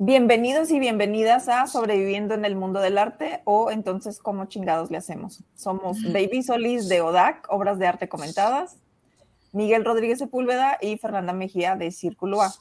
[0.00, 4.96] Bienvenidos y bienvenidas a Sobreviviendo en el Mundo del Arte o entonces cómo chingados le
[4.96, 5.42] hacemos.
[5.56, 8.76] Somos Baby Solís de ODAC, Obras de Arte Comentadas,
[9.50, 12.54] Miguel Rodríguez Sepúlveda y Fernanda Mejía de Círculo A.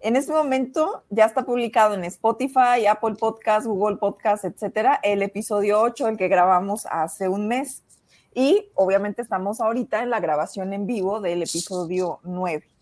[0.00, 5.80] En este momento ya está publicado en Spotify, Apple Podcast, Google Podcast, etcétera, el episodio
[5.80, 7.84] 8, el que grabamos hace un mes.
[8.34, 12.75] Y obviamente estamos ahorita en la grabación en vivo del episodio 9.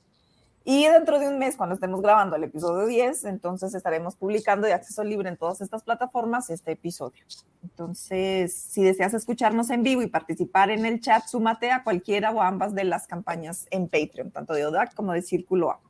[0.67, 4.73] Y dentro de un mes, cuando estemos grabando el episodio 10, entonces estaremos publicando de
[4.73, 7.23] acceso libre en todas estas plataformas este episodio.
[7.63, 12.41] Entonces, si deseas escucharnos en vivo y participar en el chat, súmate a cualquiera o
[12.41, 15.81] ambas de las campañas en Patreon, tanto de ODAC como de Círculo A.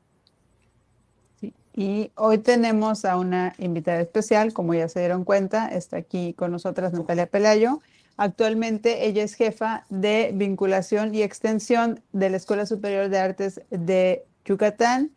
[1.36, 1.54] Sí.
[1.72, 6.50] Y hoy tenemos a una invitada especial, como ya se dieron cuenta, está aquí con
[6.50, 7.78] nosotras Natalia Pelayo.
[8.16, 14.24] Actualmente ella es jefa de vinculación y extensión de la Escuela Superior de Artes de
[14.44, 15.10] Yucatán.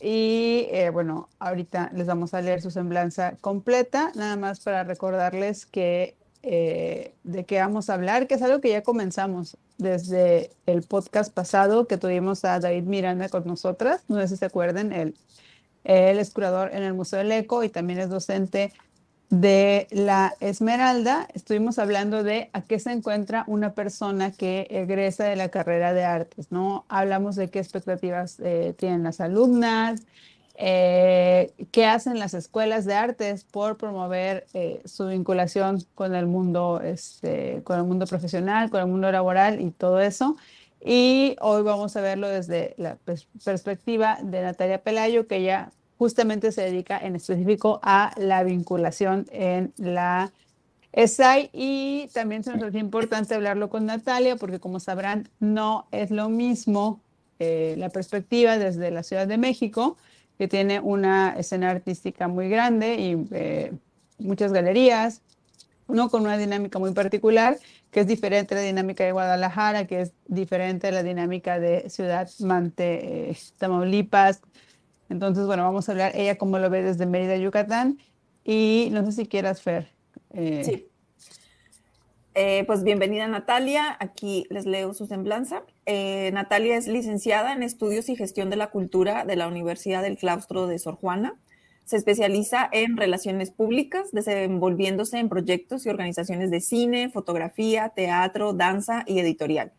[0.00, 5.66] Y eh, bueno, ahorita les vamos a leer su semblanza completa, nada más para recordarles
[5.66, 10.82] que eh, de qué vamos a hablar, que es algo que ya comenzamos desde el
[10.82, 14.02] podcast pasado que tuvimos a David Miranda con nosotras.
[14.08, 15.14] No sé si se acuerdan, él,
[15.84, 18.72] él es curador en el Museo del Eco y también es docente
[19.30, 25.36] de la Esmeralda, estuvimos hablando de a qué se encuentra una persona que egresa de
[25.36, 26.84] la carrera de artes, ¿no?
[26.88, 30.02] Hablamos de qué expectativas eh, tienen las alumnas,
[30.56, 36.80] eh, qué hacen las escuelas de artes por promover eh, su vinculación con el mundo,
[36.82, 40.36] este, con el mundo profesional, con el mundo laboral y todo eso.
[40.84, 42.98] Y hoy vamos a verlo desde la
[43.44, 45.70] perspectiva de Natalia Pelayo, que ella
[46.00, 50.32] justamente se dedica en específico a la vinculación en la
[50.92, 56.10] ESAI y también se nos hace importante hablarlo con Natalia porque como sabrán no es
[56.10, 57.02] lo mismo
[57.38, 59.98] eh, la perspectiva desde la Ciudad de México
[60.38, 63.72] que tiene una escena artística muy grande y eh,
[64.18, 65.20] muchas galerías,
[65.86, 67.58] uno con una dinámica muy particular
[67.90, 71.90] que es diferente a la dinámica de Guadalajara, que es diferente a la dinámica de
[71.90, 74.40] Ciudad Mante, eh, Tamaulipas,
[75.10, 77.98] entonces, bueno, vamos a hablar ella cómo lo ve desde Mérida, Yucatán.
[78.44, 79.92] Y no sé si quieras, Fer.
[80.32, 80.86] Eh, sí.
[82.34, 85.64] Eh, pues bienvenida Natalia, aquí les leo su semblanza.
[85.84, 90.16] Eh, Natalia es licenciada en Estudios y Gestión de la Cultura de la Universidad del
[90.16, 91.34] Claustro de Sor Juana.
[91.84, 99.02] Se especializa en relaciones públicas, desenvolviéndose en proyectos y organizaciones de cine, fotografía, teatro, danza
[99.08, 99.72] y editorial.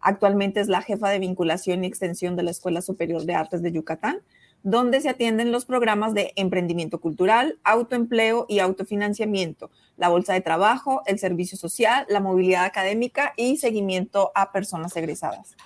[0.00, 3.72] Actualmente es la jefa de vinculación y extensión de la Escuela Superior de Artes de
[3.72, 4.20] Yucatán
[4.62, 11.02] donde se atienden los programas de emprendimiento cultural, autoempleo y autofinanciamiento, la bolsa de trabajo,
[11.06, 15.56] el servicio social, la movilidad académica y seguimiento a personas egresadas.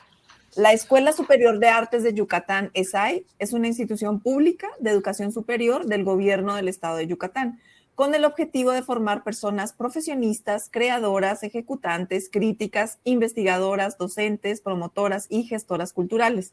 [0.54, 5.86] La Escuela Superior de Artes de Yucatán, ESAI, es una institución pública de educación superior
[5.86, 7.58] del gobierno del estado de Yucatán,
[7.94, 15.92] con el objetivo de formar personas profesionistas, creadoras, ejecutantes, críticas, investigadoras, docentes, promotoras y gestoras
[15.92, 16.52] culturales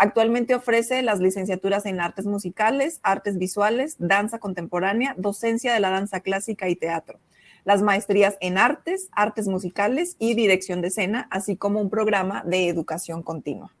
[0.00, 6.20] Actualmente ofrece las licenciaturas en artes musicales, artes visuales, danza contemporánea, docencia de la danza
[6.20, 7.18] clásica y teatro,
[7.64, 12.68] las maestrías en artes, artes musicales y dirección de escena, así como un programa de
[12.68, 13.74] educación continua.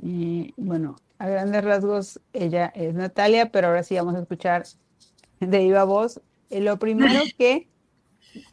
[0.00, 4.64] Y bueno, a grandes rasgos, ella es Natalia, pero ahora sí vamos a escuchar
[5.40, 6.22] de viva voz.
[6.48, 7.68] Eh, lo primero que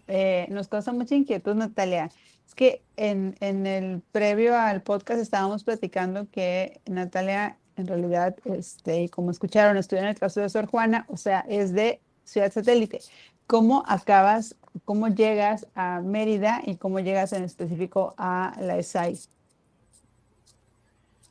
[0.08, 2.12] eh, nos causa mucha inquietud, Natalia,
[2.50, 9.30] es que en, el previo al podcast estábamos platicando que Natalia, en realidad, este, como
[9.30, 13.02] escucharon, estudió en el caso de Sor Juana, o sea, es de Ciudad Satélite.
[13.46, 19.20] ¿Cómo acabas, cómo llegas a Mérida y cómo llegas en específico a la ESAI?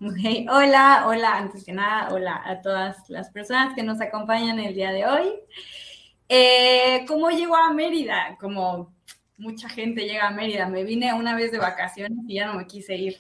[0.00, 4.92] Hola, hola, antes que nada, hola a todas las personas que nos acompañan el día
[4.92, 5.32] de hoy.
[6.28, 8.36] Eh, ¿Cómo llego a Mérida?
[8.40, 8.92] Como
[9.38, 10.69] mucha gente llega a Mérida.
[10.69, 13.16] Me vine una vez de vacaciones y ya no me quise ir.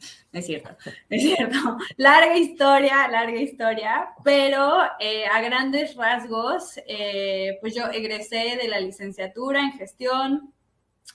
[0.30, 0.76] Es cierto,
[1.08, 1.56] es cierto.
[1.96, 8.78] Larga historia, larga historia, pero eh, a grandes rasgos, eh, pues yo egresé de la
[8.78, 10.52] licenciatura en gestión,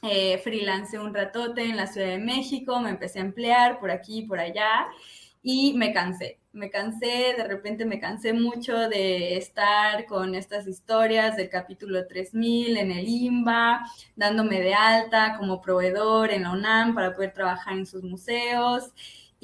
[0.01, 4.19] eh, freelancé un ratote en la Ciudad de México, me empecé a emplear por aquí
[4.19, 4.87] y por allá
[5.43, 11.35] y me cansé me cansé, de repente me cansé mucho de estar con estas historias
[11.35, 13.81] del capítulo 3000 en el IMBA,
[14.15, 18.93] dándome de alta como proveedor en la UNAM para poder trabajar en sus museos.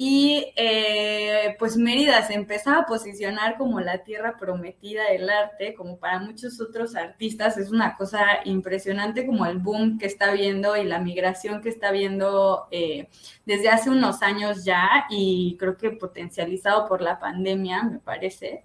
[0.02, 5.98] Y eh, pues Mérida se empezaba a posicionar como la tierra prometida del arte, como
[5.98, 10.84] para muchos otros artistas, es una cosa impresionante como el boom que está viendo y
[10.84, 13.10] la migración que está viendo eh,
[13.44, 18.64] desde hace unos años ya y creo que potencializado por la pandemia, me parece.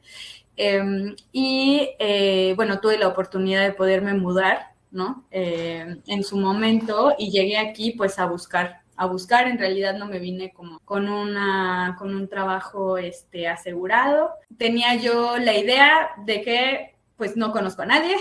[0.55, 5.25] Em, y eh, bueno, tuve la oportunidad de poderme mudar, ¿no?
[5.31, 9.47] en su momento y llegué aquí pues a buscar a buscar.
[9.47, 14.31] En realidad no me vine como con, una, con un trabajo este, asegurado.
[14.57, 18.15] Tenía yo la idea de que pues no conozco a nadie,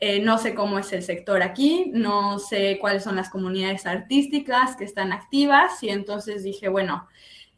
[0.00, 4.74] eh, no sé cómo es el sector aquí, no sé cuáles son las comunidades artísticas
[4.74, 7.06] que están activas y entonces dije, bueno,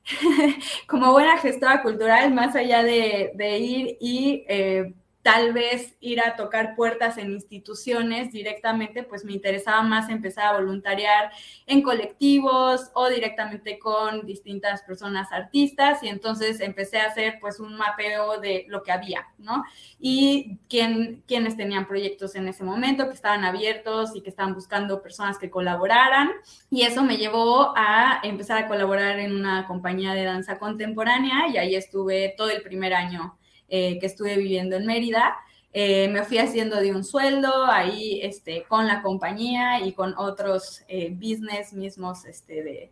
[0.87, 4.45] como buena gestora cultural, más allá de, ir y...
[4.49, 4.95] Eh,
[5.25, 10.61] tal vez ir a tocar puertas en instituciones directamente, pues me interesaba más empezar a
[10.61, 11.33] voluntariar
[11.65, 17.75] en colectivos o directamente con distintas personas artistas y entonces empecé a hacer pues un
[17.75, 19.65] mapeo de lo que había, ¿no?
[19.99, 25.01] Y quién, quiénes tenían proyectos en ese momento, que estaban abiertos y que estaban buscando
[25.01, 26.33] personas que colaboraran
[26.69, 31.57] y eso me llevó a empezar a colaborar en una compañía de danza contemporánea y
[31.57, 33.39] ahí estuve todo el primer año
[33.69, 35.37] eh, que estuve viviendo en Mérida.
[35.73, 40.83] Eh, me fui haciendo de un sueldo ahí este, con la compañía y con otros
[40.87, 42.91] eh, business mismos este, de,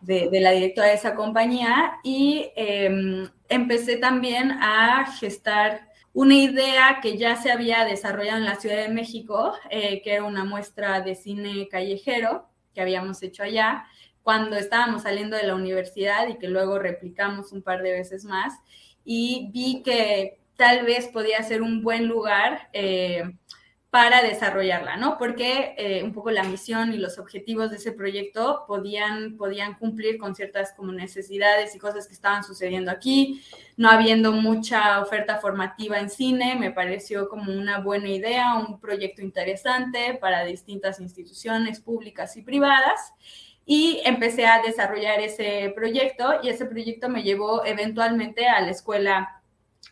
[0.00, 7.16] de, la directora de esa compañía y em, empecé también a gestar una idea que
[7.16, 11.68] ya se había desarrollado en la Ciudad de México, que era una muestra de cine
[11.68, 13.84] callejero que habíamos hecho allá
[14.24, 18.54] cuando estábamos saliendo de la universidad y que luego replicamos un par de veces más
[19.04, 23.22] y vi que tal vez podía ser un buen lugar eh,
[23.94, 25.18] para desarrollarla, ¿no?
[25.18, 30.18] Porque eh, un poco la misión y los objetivos de ese proyecto podían, podían cumplir
[30.18, 33.40] con ciertas como necesidades y cosas que estaban sucediendo aquí,
[33.76, 39.22] no habiendo mucha oferta formativa en cine, me pareció como una buena idea, un proyecto
[39.22, 43.12] interesante para distintas instituciones públicas y privadas
[43.66, 49.40] y empecé a desarrollar ese proyecto y ese proyecto me llevó eventualmente a la Escuela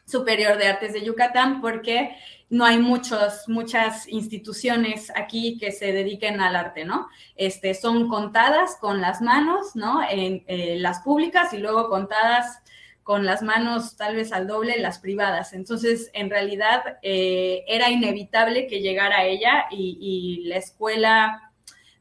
[0.05, 2.15] Superior de Artes de Yucatán porque
[2.51, 7.09] no hay muchos, muchas instituciones aquí que se dediquen al arte, ¿no?
[7.35, 10.03] Este, son contadas con las manos, ¿no?
[10.07, 12.59] En eh, las públicas y luego contadas
[13.03, 15.55] con las manos tal vez al doble las privadas.
[15.55, 21.52] Entonces, en realidad, eh, era inevitable que llegara ella y la escuela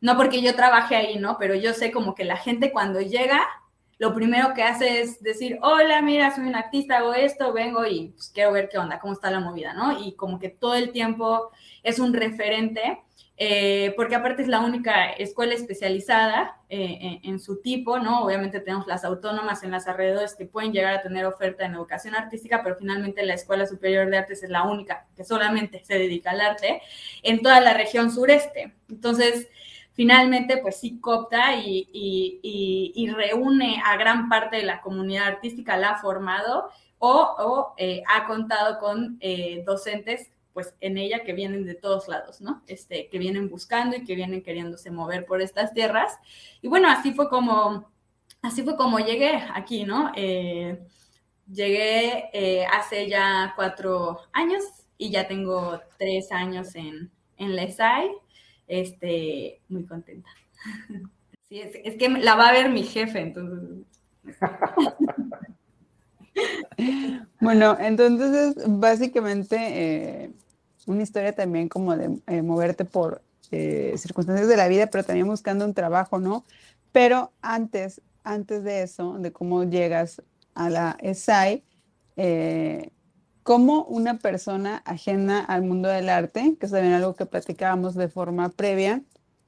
[0.02, 1.38] no porque yo trabaje ahí, ¿no?
[1.38, 3.48] Pero yo sé como que la gente cuando llega,
[4.00, 8.10] lo primero que hace es decir, hola, mira, soy un artista, hago esto, vengo y
[8.10, 10.04] pues, quiero ver qué onda, cómo está la movida, ¿no?
[10.04, 11.52] Y como que todo el tiempo
[11.84, 13.00] es un referente,
[13.38, 18.24] eh, porque aparte es la única escuela especializada eh, en, su tipo, ¿no?
[18.26, 22.16] Obviamente tenemos las autónomas en las alrededores que pueden llegar a tener oferta en educación
[22.16, 26.32] artística, pero finalmente la Escuela Superior de Artes es la única que solamente se dedica
[26.32, 26.82] al arte
[27.22, 28.74] en toda la región sureste.
[28.90, 29.48] Entonces,
[29.94, 36.02] finalmente pues sí copta y, reúne a gran parte de la comunidad artística, la ha
[36.02, 42.08] formado o, eh, ha contado con eh, docentes pues en ella que vienen de todos
[42.10, 42.62] lados, ¿no?
[42.68, 46.20] Este, que vienen buscando y que vienen queriéndose mover por estas tierras.
[46.62, 47.90] Y bueno, así fue como,
[48.42, 50.12] así fue como llegué aquí, ¿no?
[50.16, 50.78] Eh,
[51.52, 54.64] llegué hace ya cuatro años
[54.98, 58.12] y ya tengo tres años en, en la ESAI
[58.72, 60.30] este, muy contenta.
[61.50, 63.86] Sí, es, que la va a ver mi jefe, entonces.
[67.42, 70.32] bueno, entonces básicamente eh,
[70.88, 75.28] una historia también como de eh, moverte por eh, circunstancias de la vida, pero también
[75.28, 76.46] buscando un trabajo, ¿no?
[76.94, 80.22] Pero antes, antes de eso, de cómo llegas
[80.56, 81.62] a la ESAI,
[83.44, 88.08] cómo una persona ajena al mundo del arte, que es también algo que platicábamos de
[88.08, 89.02] forma previa,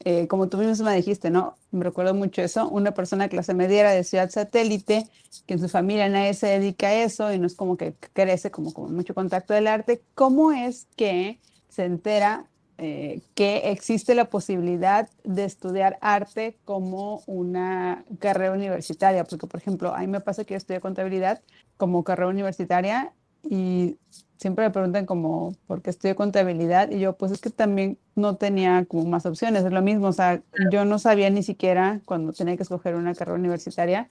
[0.06, 1.56] eh, como tú misma dijiste, ¿no?
[1.72, 5.08] Me recuerdo mucho eso, una persona clase mediera de ciudad satélite,
[5.46, 8.52] que en su familia nadie se dedica a eso y no es como que crece
[8.52, 12.48] como mucho contacto del arte, ¿cómo es que se entera
[12.80, 19.24] eh, que existe la posibilidad de estudiar arte como una carrera universitaria?
[19.24, 21.42] Porque, por ejemplo, a mí me pasa que yo estudié contabilidad
[21.78, 23.98] como carrera universitaria y
[24.38, 26.92] siempre me preguntan como, ¿por qué estudio contabilidad?
[26.92, 30.14] Y yo, pues es que también no tenía como más opciones, es lo mismo, o
[30.14, 34.10] sea, yo no sabía ni siquiera cuando tenía que escoger una carrera universitaria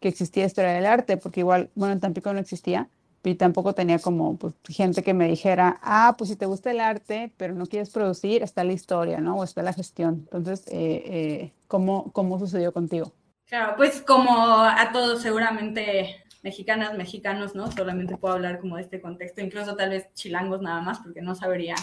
[0.00, 2.88] que existía historia del arte, porque igual, bueno, en Tampico no existía,
[3.30, 6.80] y tampoco tenía como pues, gente que me dijera, ah, pues si te gusta el
[6.80, 9.36] arte, pero no quieres producir, está la historia, ¿no?
[9.36, 10.28] O está la gestión.
[10.30, 13.12] Entonces, eh, eh, ¿cómo, ¿cómo sucedió contigo?
[13.46, 14.30] Claro, pues como
[14.62, 17.72] a todos seguramente mexicanas, mexicanos, ¿no?
[17.72, 21.34] Solamente puedo hablar como de este contexto, incluso tal vez chilangos nada más, porque no
[21.34, 21.74] sabría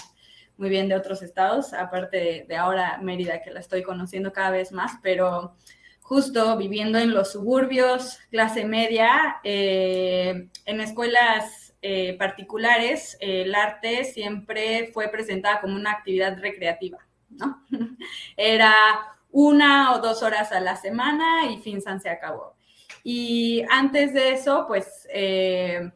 [0.55, 4.71] muy bien de otros estados, aparte de, ahora Mérida, que la estoy conociendo cada vez
[4.71, 5.55] más, pero
[6.01, 14.91] justo viviendo en los suburbios, clase media, eh, en escuelas eh, particulares, el arte siempre
[14.93, 16.99] fue presentada como una actividad recreativa,
[17.31, 17.65] ¿no?
[18.37, 18.75] Era
[19.31, 22.55] una o dos horas a la semana y FinSan se acabó.
[23.03, 25.91] Y antes de eso, pues eh,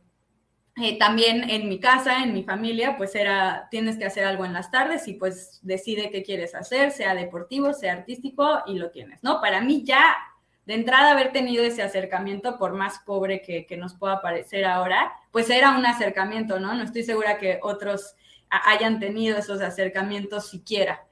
[0.82, 4.52] eh, también en mi casa, en mi familia, pues era, tienes que hacer algo en
[4.52, 9.24] las tardes y pues decide qué quieres hacer, sea deportivo, sea artístico y lo tienes,
[9.24, 9.40] ¿no?
[9.40, 10.18] Para mí ya,
[10.66, 15.50] de entrada, haber tenido ese acercamiento, por más pobre que, nos pueda parecer ahora, pues
[15.50, 16.74] era un acercamiento, ¿no?
[16.74, 18.16] No estoy segura que otros
[18.50, 21.06] hayan tenido esos acercamientos siquiera,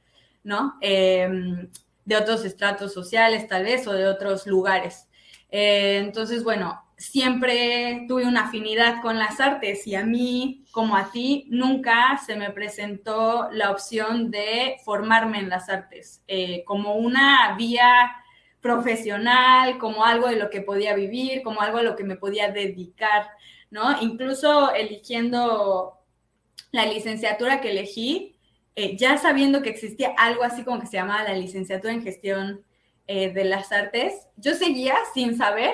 [0.43, 0.75] ¿no?
[0.81, 1.69] Em,
[2.05, 5.07] de otros estratos sociales tal vez o de otros lugares.
[5.49, 11.11] Eh, entonces, bueno, siempre tuve una afinidad con las artes y a mí, como a
[11.11, 17.55] ti, nunca se me presentó la opción de formarme en las artes eh, como una
[17.57, 18.11] vía
[18.61, 22.49] profesional, como algo de lo que podía vivir, como algo a lo que me podía
[22.49, 23.27] dedicar,
[23.69, 24.01] ¿no?
[24.01, 25.99] Incluso eligiendo
[26.71, 28.32] la licenciatura que elegí,
[28.75, 32.63] eh, ya sabiendo que existía algo así como que se llamaba la licenciatura en gestión
[33.07, 35.71] eh, de las artes, yo seguía sin saber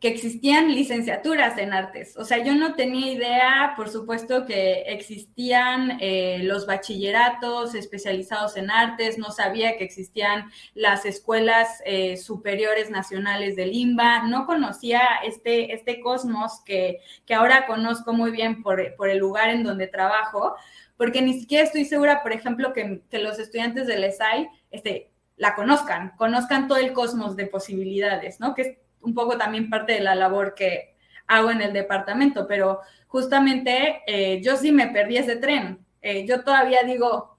[0.00, 2.14] que existían licenciaturas en artes.
[2.18, 8.70] O sea, yo no tenía idea, por supuesto, que existían eh, los bachilleratos especializados en
[8.70, 11.82] artes, no sabía que existían las escuelas
[12.22, 18.62] superiores nacionales del IMBA, no conocía este, este cosmos que, que ahora conozco muy bien
[18.62, 20.54] por, por el lugar en donde trabajo,
[20.96, 26.12] porque ni siquiera estoy segura, por ejemplo, que, los estudiantes del ESAI este, la conozcan,
[26.16, 28.54] conozcan todo el cosmos de posibilidades, ¿no?
[28.54, 30.94] Que es un poco también parte de la labor que
[31.26, 35.84] hago en el departamento, pero justamente eh, yo sí me perdí ese tren.
[36.00, 37.38] Eh, yo todavía digo,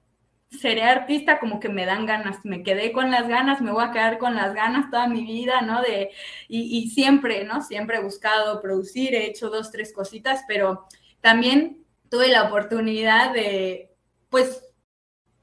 [0.50, 3.92] seré artista, como que me dan ganas, me quedé con las ganas, me voy a
[3.92, 5.82] quedar con las ganas toda mi vida, ¿no?
[5.82, 6.12] De,
[6.50, 7.62] y, y siempre, ¿no?
[7.62, 10.88] Siempre he buscado producir, he hecho dos, tres cositas, pero
[11.22, 13.96] también tuve la oportunidad de,
[14.30, 14.62] pues,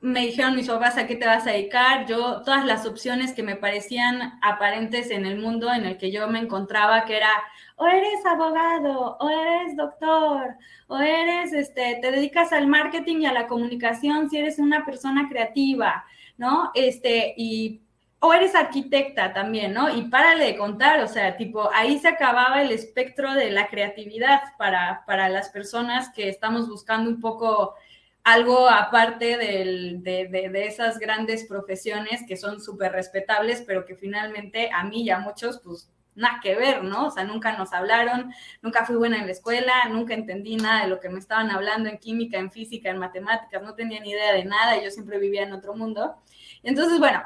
[0.00, 3.44] me dijeron mis papás a qué te vas a dedicar, yo todas las opciones que
[3.44, 7.30] me parecían aparentes en el mundo en el que yo me encontraba, que era,
[7.76, 10.56] o eres abogado, o eres doctor,
[10.88, 15.28] o eres, este, te dedicas al marketing y a la comunicación si eres una persona
[15.28, 16.04] creativa,
[16.36, 16.72] ¿no?
[16.74, 17.82] Este, y
[18.24, 19.92] o eres arquitecta también, ¿no?
[19.92, 24.40] Y párale de contar, o sea, tipo, ahí se acababa el espectro de la creatividad
[24.58, 27.74] para, para las personas que estamos buscando un poco
[28.22, 34.84] algo aparte de, de, esas grandes profesiones que son súper respetables, pero que finalmente a
[34.84, 37.08] mí y a muchos, pues nada que ver, ¿no?
[37.08, 40.90] O sea, nunca nos hablaron, nunca fui buena en la escuela, nunca entendí nada de
[40.90, 44.32] lo que me estaban hablando en química, en física, en matemáticas, no tenía ni idea
[44.32, 46.14] de nada, yo siempre vivía en otro mundo.
[46.62, 47.20] Entonces, bueno,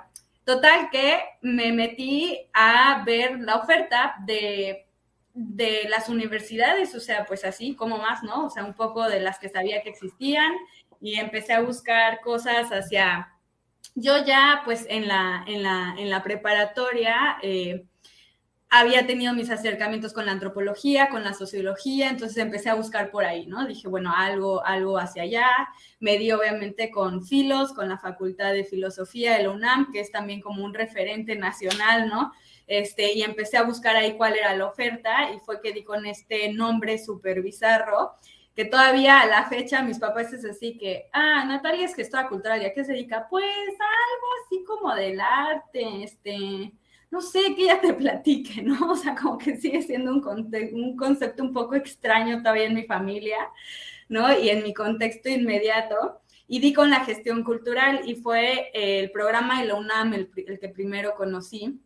[0.47, 4.87] Total que me metí a ver la oferta de,
[5.35, 8.47] de las universidades, o sea, pues así como más, ¿no?
[8.47, 10.53] O sea, un poco de las que sabía que existían
[11.01, 13.33] y empecé a buscar cosas hacia...
[13.97, 17.85] Yo ya, pues en la, en la, en la preparatoria, eh,
[18.69, 23.25] había tenido mis acercamientos con la antropología, con la sociología, entonces empecé a buscar por
[23.25, 23.65] ahí, ¿no?
[23.67, 25.49] Dije, bueno, algo, algo hacia allá.
[26.01, 30.11] Me di obviamente con Filos, con la Facultad de Filosofía de la UNAM, que es
[30.11, 32.33] también como un referente nacional, ¿no?
[32.67, 36.05] Este, y empecé a buscar ahí cuál era la oferta y fue que di con
[36.05, 38.15] este nombre súper bizarro,
[38.57, 42.61] que todavía a la fecha mis papás es así que, ah, Natalia es gestora cultural,
[42.63, 43.29] ¿y a qué se dedica?
[43.31, 46.73] Pues algo así como del arte, este
[47.11, 48.77] no sé, que ella te platique, ¿no?
[48.93, 50.25] O sea, como que sigue siendo un,
[50.73, 53.39] un concepto un poco extraño todavía en mi familia,
[54.09, 54.37] ¿no?
[54.39, 56.21] Y en mi contexto inmediato.
[56.49, 60.69] Y di con la gestión cultural y fue el programa de la UNAM el, que
[60.69, 61.81] primero conocí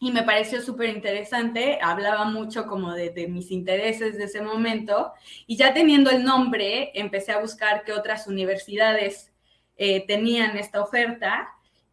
[0.00, 5.12] y me pareció súper interesante, hablaba mucho como de, de, mis intereses de ese momento
[5.48, 9.32] y ya teniendo el nombre empecé a buscar qué otras universidades
[9.76, 11.48] eh, tenían esta oferta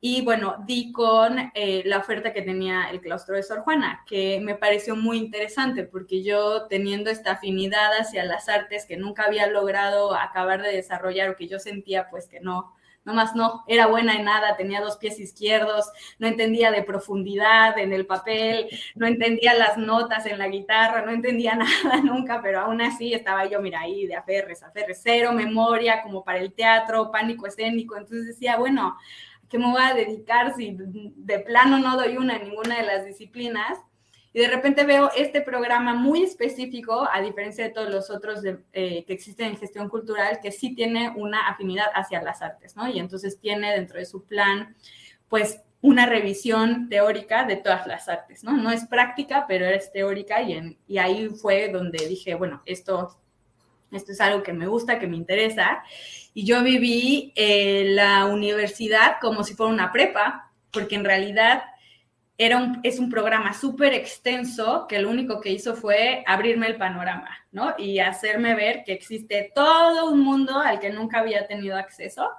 [0.07, 4.39] y bueno, di con eh, la oferta que tenía el claustro de Sor Juana, que
[4.39, 9.47] me pareció muy interesante porque yo teniendo esta afinidad hacia las artes que nunca había
[9.47, 14.15] logrado acabar de desarrollar o que yo sentía pues que no, nomás no, era buena
[14.15, 19.55] en nada, tenía dos pies izquierdos, no entendía de profundidad en el papel, no entendía
[19.55, 23.79] las notas en la guitarra, no entendía nada nunca, pero aún así estaba yo, mira,
[23.79, 28.97] ahí de aferres, aferres, cero memoria como para el teatro, pánico escénico, entonces decía, bueno,
[29.49, 33.05] qué me voy a dedicar si de plano no doy una en ninguna de las
[33.05, 33.79] disciplinas?
[34.35, 39.05] Y de repente veo este programa muy específico, a diferencia de todos los otros eh,
[39.05, 42.85] que existen en gestión cultural, que sí tiene una afinidad hacia las artes, ¿no?
[42.89, 44.75] Y entonces tiene dentro de su plan,
[45.29, 48.57] pues, una revisión teórica de todas las artes, ¿no?
[48.57, 53.17] No es práctica, pero es teórica y, y ahí fue donde dije, bueno, esto,
[53.89, 55.81] esto es algo que me gusta, que me interesa.
[56.37, 61.63] Y yo viví eh, la universidad como si fuera una prepa, porque en realidad
[62.37, 66.75] era un, es un programa súper extenso que lo único que hizo fue abrirme el
[66.75, 67.73] panorama, ¿no?
[67.77, 72.29] Y hacerme ver que existe todo un mundo al que nunca había tenido acceso,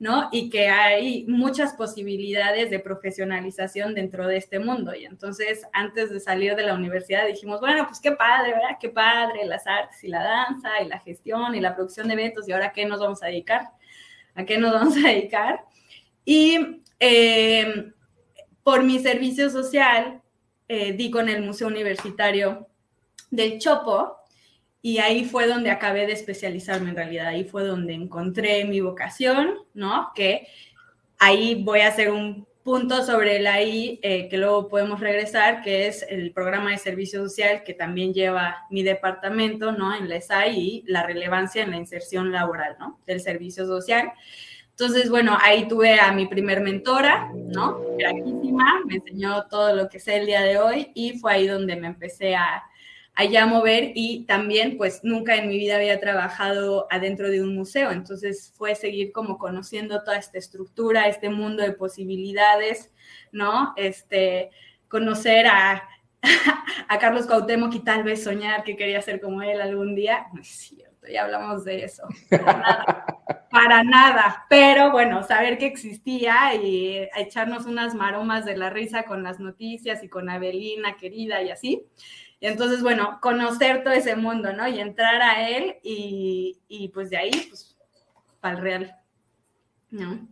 [0.00, 0.28] ¿no?
[0.32, 4.92] Y que hay muchas posibilidades de profesionalización dentro de este mundo.
[4.96, 8.78] Y entonces, antes de salir de la universidad, dijimos, bueno, pues qué padre, ¿verdad?
[8.80, 12.48] Qué padre las artes y la danza y la gestión y la producción de eventos.
[12.48, 13.68] ¿Y ahora qué nos vamos a dedicar?
[14.34, 15.64] ¿A qué nos vamos a dedicar?
[16.24, 16.82] Y...
[16.98, 17.92] Eh,
[18.66, 20.22] por mi servicio social,
[20.66, 22.66] eh, di con el Museo Universitario
[23.30, 24.16] del Chopo
[24.82, 29.54] y ahí fue donde acabé de especializarme en realidad, ahí fue donde encontré mi vocación,
[29.72, 30.10] ¿no?
[30.16, 30.48] Que
[31.16, 35.86] ahí voy a hacer un punto sobre el ahí eh, que luego podemos regresar, que
[35.86, 39.94] es el programa de servicio social que también lleva mi departamento, ¿no?
[39.94, 42.98] En la ESAI y la relevancia en la inserción laboral, ¿no?
[43.06, 44.10] Del servicio social.
[44.78, 47.80] Entonces, bueno, ahí tuve a mi primer mentora, ¿no?
[47.96, 51.76] Graquísima, me enseñó todo lo que sé el día de hoy y fue ahí donde
[51.76, 52.62] me empecé a,
[53.14, 57.54] a ya mover y también, pues, nunca en mi vida había trabajado adentro de un
[57.54, 62.92] museo, entonces fue seguir como conociendo toda esta estructura, este mundo de posibilidades,
[63.32, 63.72] ¿no?
[63.78, 64.50] Este,
[64.88, 65.88] conocer a,
[66.88, 70.42] a Carlos Cuauhtémoc y tal vez soñar que quería ser como él algún día, no
[70.42, 72.02] es cierto, ya hablamos de eso.
[73.56, 79.22] para nada, pero bueno, saber que existía y echarnos unas maromas de la risa con
[79.22, 81.86] las noticias y con Abelina querida y así.
[82.40, 84.68] Entonces, bueno, conocer todo ese mundo, ¿no?
[84.68, 87.78] Y entrar a él y, y pues de ahí, pues,
[88.40, 88.96] para el real,
[89.90, 90.28] ¿no?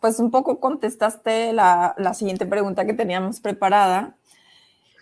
[0.00, 4.16] Pues un poco contestaste la, la siguiente pregunta que teníamos preparada,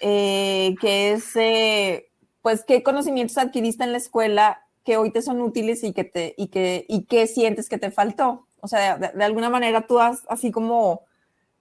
[0.01, 2.09] eh, que es, eh,
[2.41, 6.35] pues, ¿qué conocimientos adquiriste en la escuela que hoy te son útiles y que, te,
[6.39, 8.47] y que, y que sientes que te faltó.
[8.61, 11.03] O sea, de, alguna manera tú has así como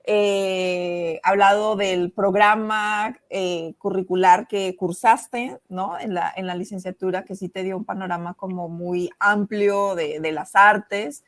[0.04, 6.00] eh, hablado del programa eh, curricular que cursaste, ¿no?
[6.00, 10.20] En la, en la licenciatura, que sí te dio un panorama como muy amplio de,
[10.20, 11.24] de las artes.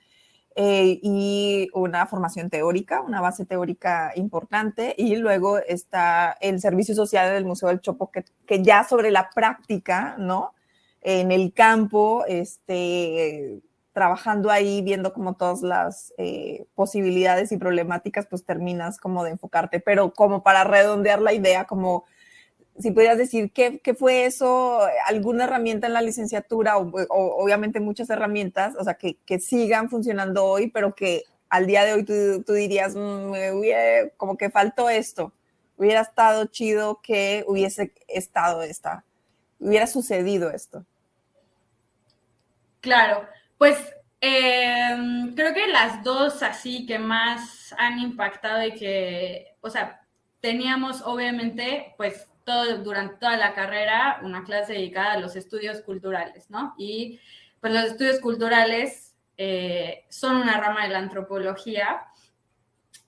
[0.59, 7.31] Eh, y una formación teórica, una base teórica importante, y luego está el servicio social
[7.31, 10.53] del Museo del Chopo, que, que ya sobre la práctica, ¿no?
[11.09, 13.61] En el campo, este,
[13.93, 19.79] trabajando ahí, viendo como todas las eh, posibilidades y problemáticas, pues terminas como de enfocarte,
[19.79, 22.03] pero como para redondear la idea, como
[22.77, 28.09] si pudieras decir qué, qué fue eso, alguna herramienta en la licenciatura, o, obviamente muchas
[28.09, 32.43] herramientas, o sea, que, que, sigan funcionando hoy, pero que al día de hoy tú,
[32.45, 33.31] tú dirías, mm,
[34.17, 35.31] como que faltó esto,
[35.77, 39.05] hubiera estado chido que hubiese estado esta,
[39.57, 40.85] hubiera sucedido esto.
[42.81, 43.77] Claro, pues
[44.21, 50.01] em, creo que las dos así que más han impactado y que, o sea,
[50.39, 56.49] teníamos obviamente, pues todo, durante toda la carrera una clase dedicada a los estudios culturales,
[56.49, 56.75] ¿no?
[56.77, 57.19] Y
[57.59, 62.05] pues los estudios culturales eh, son una rama de la antropología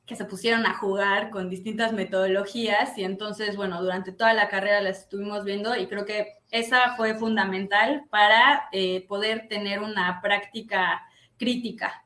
[0.05, 4.81] que se pusieron a jugar con distintas metodologías y entonces, bueno, durante toda la carrera
[4.81, 11.03] las estuvimos viendo y creo que esa fue fundamental para eh, poder tener una práctica
[11.37, 12.05] crítica,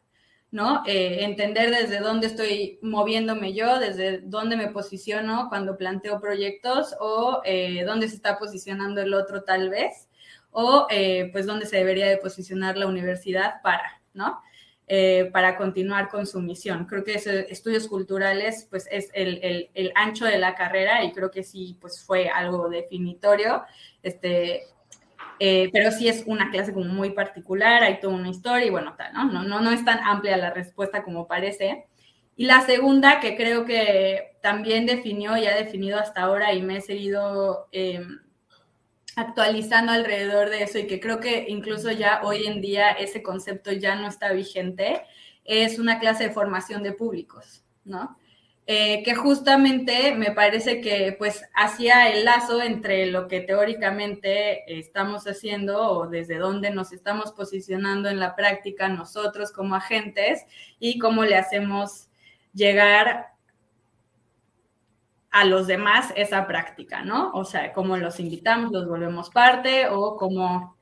[0.52, 0.84] ¿no?
[0.86, 7.42] Eh, entender desde dónde estoy moviéndome yo, desde dónde me posiciono cuando planteo proyectos o
[7.46, 10.10] eh, dónde se está posicionando el otro tal vez,
[10.52, 10.88] o
[11.32, 14.40] pues dónde se debería de posicionar la universidad para, ¿no?
[14.86, 16.86] Eh, para continuar con su misión.
[16.86, 21.78] Creo que estudios culturales pues es el, ancho de la carrera y creo que sí
[21.80, 23.64] pues fue algo definitorio,
[24.04, 24.64] este,
[25.40, 28.94] eh, pero sí es una clase como muy particular, hay toda una historia y bueno,
[28.98, 29.24] tal, ¿no?
[29.24, 31.86] No, no, no es tan amplia la respuesta como parece.
[32.36, 36.78] Y la segunda que creo que también definió y ha definido hasta ahora y me
[36.78, 37.70] he seguido...
[37.72, 38.20] Em,
[39.16, 43.72] actualizando alrededor de eso y que creo que incluso ya hoy en día ese concepto
[43.72, 45.04] ya no está vigente,
[45.44, 48.18] es una clase de formación de públicos, ¿no?
[48.66, 55.28] eh, que justamente me parece que pues hacía el lazo entre lo que teóricamente estamos
[55.28, 60.46] haciendo o desde dónde nos estamos posicionando en la práctica nosotros como agentes
[60.80, 62.08] y cómo le hacemos
[62.54, 63.33] llegar
[65.34, 67.32] a los demás esa práctica, ¿no?
[67.34, 70.78] O sea, cómo los invitamos, los volvemos parte o cómo,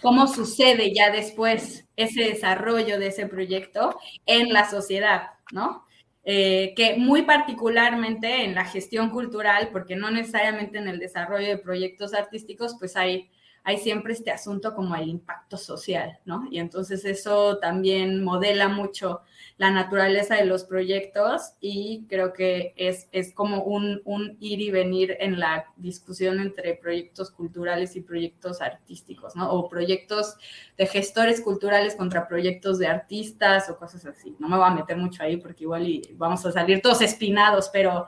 [0.00, 5.84] cómo sucede ya después ese desarrollo de ese proyecto en la sociedad, ¿no?
[6.22, 11.58] Eh, que muy particularmente en la gestión cultural, porque no necesariamente en el desarrollo de
[11.58, 13.32] proyectos artísticos, pues hay,
[13.64, 16.46] hay siempre este asunto como el impacto social, ¿no?
[16.52, 19.22] Y entonces eso también modela mucho
[19.62, 24.72] la naturaleza de los proyectos y creo que es, es como un, un, ir y
[24.72, 29.52] venir en la discusión entre proyectos culturales y proyectos artísticos, ¿no?
[29.52, 30.34] O proyectos
[30.76, 34.34] de gestores culturales contra proyectos de artistas o cosas así.
[34.40, 37.70] No me voy a meter mucho ahí porque igual y vamos a salir todos espinados,
[37.72, 38.06] pero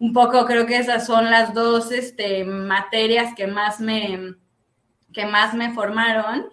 [0.00, 4.34] un poco creo que esas son las dos este, materias que más me,
[5.12, 6.46] que más me formaron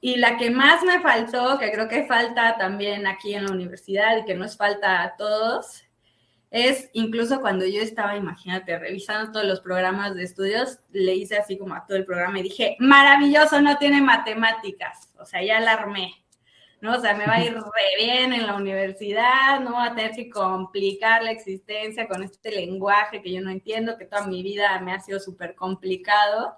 [0.00, 4.18] y la que más me faltó, que creo que falta también aquí en la universidad
[4.18, 5.82] y que nos falta a todos,
[6.50, 11.58] es incluso cuando yo estaba, imagínate, revisando todos los programas de estudios, le hice así
[11.58, 15.12] como a todo el programa y dije, maravilloso, no tiene matemáticas.
[15.18, 16.14] O sea, ya alarmé.
[16.80, 16.96] ¿no?
[16.96, 20.12] O sea, me va a ir re bien en la universidad, no va a tener
[20.12, 24.78] que complicar la existencia con este lenguaje que yo no entiendo, que toda mi vida
[24.80, 26.56] me ha sido súper complicado.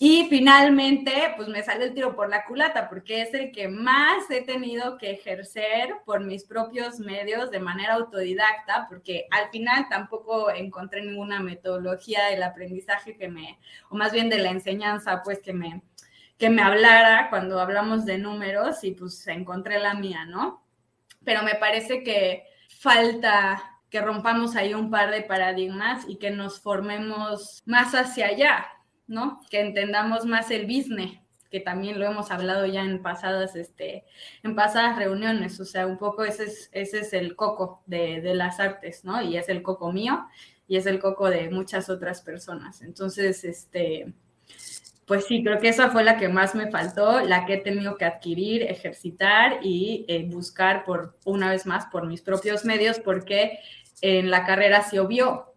[0.00, 4.30] Y finalmente, pues me sale el tiro por la culata, porque es el que más
[4.30, 10.50] he tenido que ejercer por mis propios medios de manera autodidacta, porque al final tampoco
[10.52, 13.58] encontré ninguna metodología del aprendizaje que me,
[13.88, 15.82] o más bien de la enseñanza, pues que me,
[16.38, 20.64] que me hablara cuando hablamos de números y pues encontré la mía, ¿no?
[21.24, 26.60] Pero me parece que falta que rompamos ahí un par de paradigmas y que nos
[26.60, 28.68] formemos más hacia allá,
[29.08, 29.40] ¿no?
[29.50, 31.18] Que entendamos más el business,
[31.50, 34.04] que también lo hemos hablado ya en pasadas, este,
[34.42, 38.34] en pasadas reuniones, o sea, un poco ese es, ese es el coco de, de
[38.34, 39.20] las artes, ¿no?
[39.22, 40.26] Y es el coco mío
[40.68, 42.82] y es el coco de muchas otras personas.
[42.82, 44.12] Entonces, este,
[45.08, 47.96] pues sí, creo que esa fue la que más me faltó, la que he tenido
[47.96, 53.58] que adquirir, ejercitar y eh, buscar por, una vez más, por mis propios medios, porque
[54.02, 55.54] en la carrera se obvió,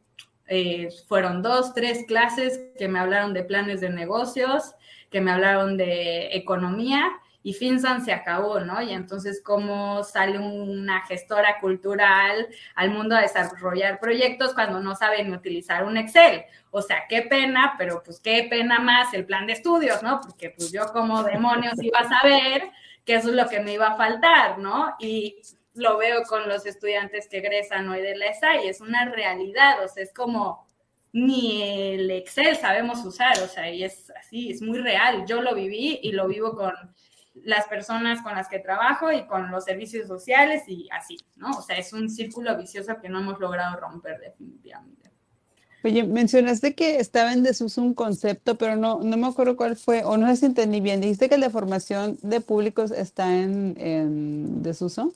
[0.54, 4.76] eh, fueron dos, tres clases que me hablaron de planes de negocios,
[5.10, 7.10] que me hablaron de economía
[7.42, 8.82] y FinSan se acabó, ¿no?
[8.82, 15.32] Y entonces, ¿cómo sale una gestora cultural al mundo a desarrollar proyectos cuando no saben
[15.34, 16.44] utilizar un Excel?
[16.70, 20.20] O sea, qué pena, pero pues qué pena más el plan de estudios, ¿no?
[20.20, 22.70] Porque pues yo como demonios iba a saber
[23.06, 24.96] que eso es lo que me iba a faltar, ¿no?
[25.00, 25.38] Y
[25.82, 29.84] lo veo con los estudiantes que egresan hoy de la ESA y es una realidad,
[29.84, 30.65] o sea, es como
[31.13, 35.26] ni el Excel sabemos usar, o sea, y es así, es muy real.
[35.26, 36.74] Yo lo viví y lo vivo con
[37.34, 41.52] las personas con las que trabajo y con los servicios sociales y así, ¿no?
[41.52, 45.12] O sea, es un círculo vicioso que no hemos logrado romper definitivamente.
[45.84, 50.04] Oye, mencionaste que estaba en desuso un concepto, pero no, no me acuerdo cuál fue,
[50.04, 51.02] o no sé si entendí bien.
[51.02, 55.13] Dijiste que la formación de públicos está en, en desuso.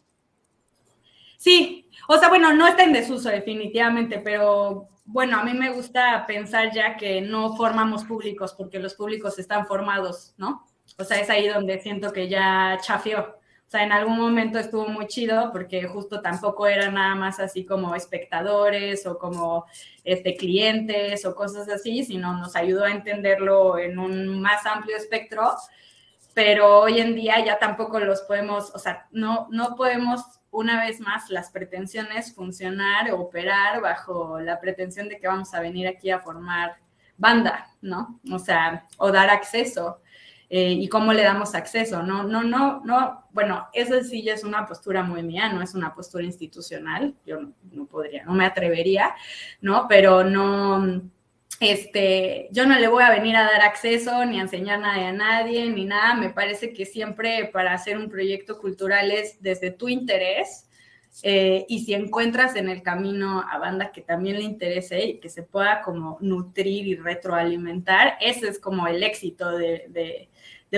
[1.45, 6.25] Sí, o sea, bueno, no está en desuso definitivamente, pero bueno, a mí me gusta
[6.25, 10.65] pensar ya que no formamos públicos porque los públicos están formados, ¿no?
[10.97, 13.19] O sea, es ahí donde siento que ya chafió.
[13.19, 17.63] O sea, en algún momento estuvo muy chido porque justo tampoco era nada más así
[17.63, 19.67] como espectadores o como
[20.03, 25.51] este, clientes o cosas así, sino nos ayudó a entenderlo en un más amplio espectro.
[26.33, 30.23] Pero hoy en día ya tampoco los podemos, o sea, no, no podemos
[30.55, 35.87] una vez más las pretensiones funcionar, operar bajo la pretensión de que vamos a venir
[35.87, 36.77] aquí a formar
[37.17, 38.19] banda, ¿no?
[38.31, 40.01] O sea, o dar acceso.
[40.47, 42.03] Eh, y cómo le damos acceso.
[42.03, 43.25] No, no, no, no.
[43.31, 47.15] Bueno, eso sí ya es una postura muy mía, no es una postura institucional.
[47.25, 47.39] Yo
[47.71, 49.15] no podría, no me atrevería,
[49.61, 49.87] ¿no?
[49.87, 51.01] Pero no,
[51.59, 55.13] este, yo no le voy a venir a dar acceso ni a enseñar nada a
[55.13, 56.15] nadie ni nada.
[56.15, 60.67] Me parece que siempre para hacer un proyecto cultural es desde tu interés.
[61.23, 65.29] Eh, y si encuentras en el camino a banda que también le interese y que
[65.29, 70.29] se pueda como nutrir y retroalimentar, ese es como el éxito de, de,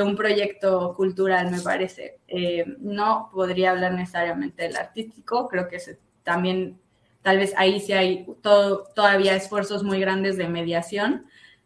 [0.03, 2.19] un proyecto cultural, me parece.
[2.27, 5.79] Eh, no podría hablar necesariamente del artístico, creo que
[6.21, 6.79] también
[7.27, 11.25] Tal vez ahí sí hay todo, todavía esfuerzos muy grandes de mediación,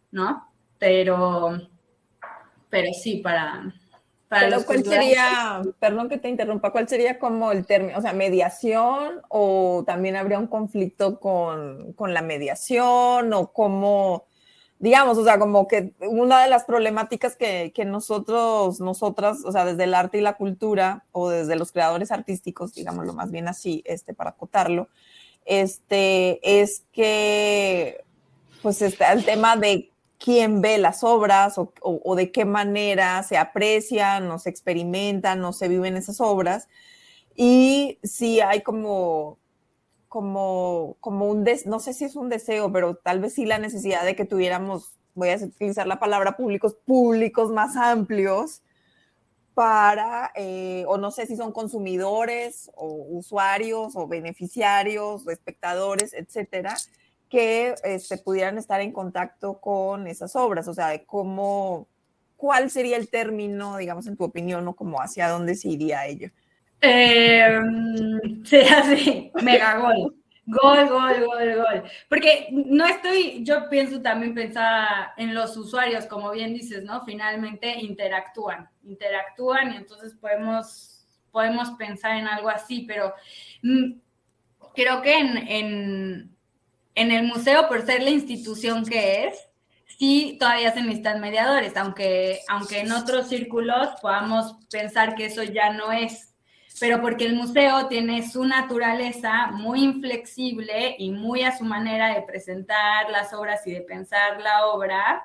[0.10, 0.52] ¿no?
[0.80, 1.52] Pero,
[2.72, 3.72] pero sí, para,
[4.28, 9.22] Pero ¿cuál sería, perdón que te interrumpa, cuál sería como el término, o sea, mediación
[9.30, 14.26] o también habría un conflicto con, con la mediación o cómo,
[14.80, 19.64] digamos, o sea, como que una de las problemáticas que, que, nosotros, nosotras, o sea,
[19.66, 23.84] desde el arte y la cultura o desde los creadores artísticos, digámoslo más bien así,
[23.86, 24.90] este, para acotarlo,
[25.46, 28.04] este, es que,
[28.62, 33.38] pues, está el tema de quién ve las obras o, o, de qué manera se
[33.38, 36.68] aprecian o se experimentan o se viven esas obras.
[37.36, 39.40] Y si hay como
[40.12, 43.60] como, como un, des, no sé si es un deseo, pero tal vez sí la
[43.60, 48.62] necesidad de que tuviéramos, voy a utilizar la palabra públicos, públicos más amplios
[49.62, 56.76] para, eh, o no sé si son consumidores o usuarios o beneficiarios o espectadores, etcétera,
[57.30, 61.88] que este, pudieran estar en contacto con esas obras, o sea, de cómo,
[62.38, 66.32] cuál sería el término, digamos, en tu opinión, o como hacia dónde se iría ello.
[66.82, 67.60] Eh,
[68.44, 69.78] sí, así, mega
[70.52, 70.90] gol.
[70.90, 71.84] Gol, gol, gol.
[72.10, 77.04] Porque no estoy, yo pienso también pensar en los usuarios, como bien dices, ¿no?
[77.06, 83.14] Finalmente interactúan, interactúan y entonces podemos, podemos pensar en algo así, pero
[83.64, 83.94] mm,
[84.76, 86.36] creo que en, en,
[86.96, 89.48] en el museo, por ser la institución que es,
[89.98, 95.74] sí todavía se necesitan mediadores, aunque, aunque en otros círculos podamos pensar que eso ya
[95.74, 96.31] no es
[96.82, 102.24] pero porque el museo tiene su naturaleza muy inflexible y muy a su manera de
[102.24, 105.24] presentar las obras y de pensar la obra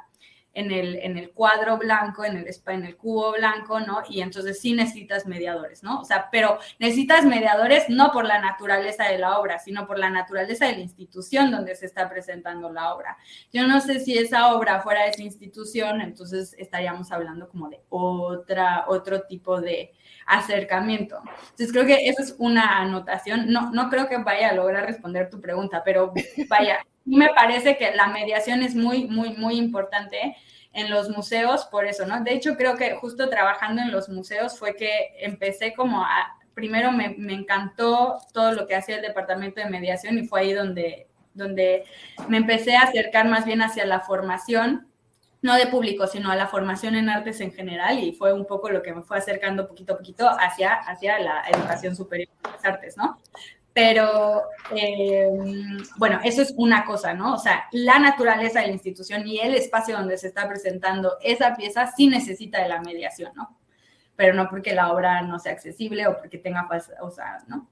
[0.53, 4.03] en el, en el cuadro blanco, en el, en el cubo blanco, ¿no?
[4.07, 6.01] Y entonces sí necesitas mediadores, ¿no?
[6.01, 10.11] O sea, pero necesitas mediadores no por la naturaleza de la obra, sino por la
[10.11, 13.16] naturaleza de la institución donde se está presentando la obra.
[13.51, 17.81] Yo no sé si esa obra fuera de esa institución, entonces estaríamos hablando como de
[17.88, 19.95] otra, otro tipo de,
[20.27, 21.21] acercamiento.
[21.51, 23.51] Entonces creo que eso es una anotación.
[23.51, 26.12] No, no creo que vaya a lograr responder tu pregunta, pero
[26.49, 30.37] vaya, me parece que la mediación es muy, muy, muy importante
[30.73, 32.23] en los museos por eso, ¿no?
[32.23, 36.93] De hecho, creo que justo trabajando en los museos fue que empecé como a, primero
[36.93, 41.07] me, me encantó todo lo que hacía el departamento de mediación y fue ahí donde,
[41.33, 41.85] donde
[42.29, 44.89] me empecé a acercar más bien hacia la formación
[45.42, 48.70] no de público, sino a la formación en artes en general y fue un poco
[48.70, 52.64] lo que me fue acercando poquito a poquito hacia, hacia la educación superior de las
[52.64, 53.18] artes, ¿no?
[53.72, 54.44] Pero,
[54.75, 55.29] eh,
[55.99, 57.35] bueno, eso es una cosa, ¿no?
[57.35, 61.55] O sea, la naturaleza de la institución y el espacio donde se está presentando esa
[61.55, 63.59] pieza sí necesita de la mediación, ¿no?
[64.16, 66.66] Pero no porque la obra no sea accesible o porque tenga,
[67.03, 67.68] o sea, ¿no?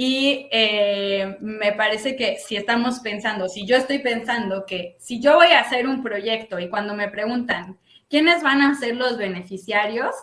[0.00, 5.34] Y eh, me parece que si estamos pensando, si yo estoy pensando que si yo
[5.34, 7.76] voy a hacer un proyecto y cuando me preguntan
[8.08, 10.14] quiénes van a ser los beneficiarios,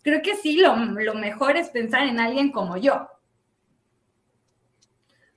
[0.00, 3.06] creo que sí, lo, lo mejor es pensar en alguien como yo.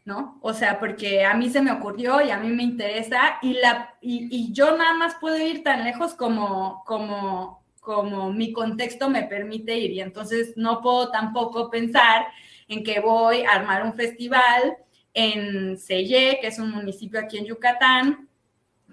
[0.06, 0.39] ¿No?
[0.41, 3.95] O sea, porque a mí se me ocurrió y a mí me interesa y, la,
[3.99, 9.23] y, y yo nada más puedo ir tan lejos como, como, como mi contexto me
[9.23, 12.27] permite ir y entonces no puedo tampoco pensar
[12.71, 14.77] en que voy a armar un festival
[15.13, 18.29] en Selle, que es un municipio aquí en Yucatán,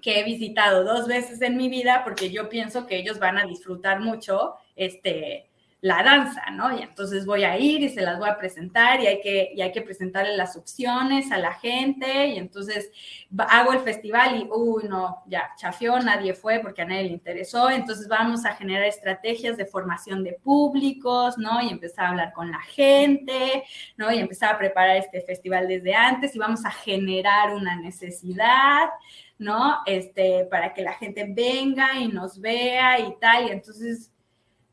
[0.01, 3.45] que he visitado dos veces en mi vida porque yo pienso que ellos van a
[3.45, 5.48] disfrutar mucho este,
[5.81, 6.77] la danza, ¿no?
[6.77, 9.61] Y entonces voy a ir y se las voy a presentar y hay que, y
[9.61, 12.91] hay que presentarle las opciones a la gente y entonces
[13.37, 17.69] hago el festival y, uy, no, ya, chafió, nadie fue porque a nadie le interesó,
[17.69, 21.61] entonces vamos a generar estrategias de formación de públicos, ¿no?
[21.61, 23.63] Y empezar a hablar con la gente,
[23.95, 24.11] ¿no?
[24.11, 28.89] Y empezar a preparar este festival desde antes y vamos a generar una necesidad,
[29.37, 29.79] ¿no?
[29.85, 34.11] Este, para que la gente venga y nos vea y tal, y entonces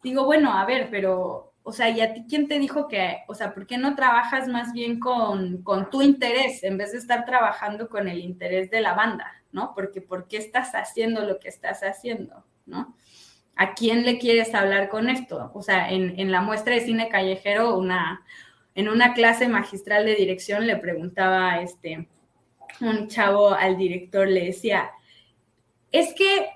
[0.06, 3.34] digo, bueno, a ver, pero, o sea, ¿y a ti quién te dijo que, o
[3.34, 7.24] sea, ¿por qué no trabajas más bien con, con tu interés en vez de estar
[7.24, 9.72] trabajando con el interés de la banda, ¿no?
[9.74, 12.96] Porque, ¿por qué estás haciendo lo que estás haciendo, ¿no?
[13.56, 15.50] ¿A quién le quieres hablar con esto?
[15.54, 18.22] O sea, en, en la muestra de cine callejero, una,
[18.76, 22.06] en una clase magistral de dirección le preguntaba este,
[22.80, 24.90] un chavo al director, le decía,
[25.90, 26.46] es que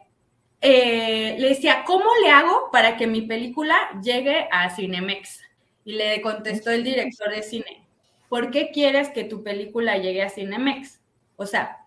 [0.60, 5.40] eh, le decía, ¿cómo le hago para que mi película llegue a Cinemex?
[5.84, 7.86] Y le contestó el director de cine,
[8.28, 11.00] ¿por qué quieres que tu película llegue a Cinemex?
[11.36, 11.78] O sea,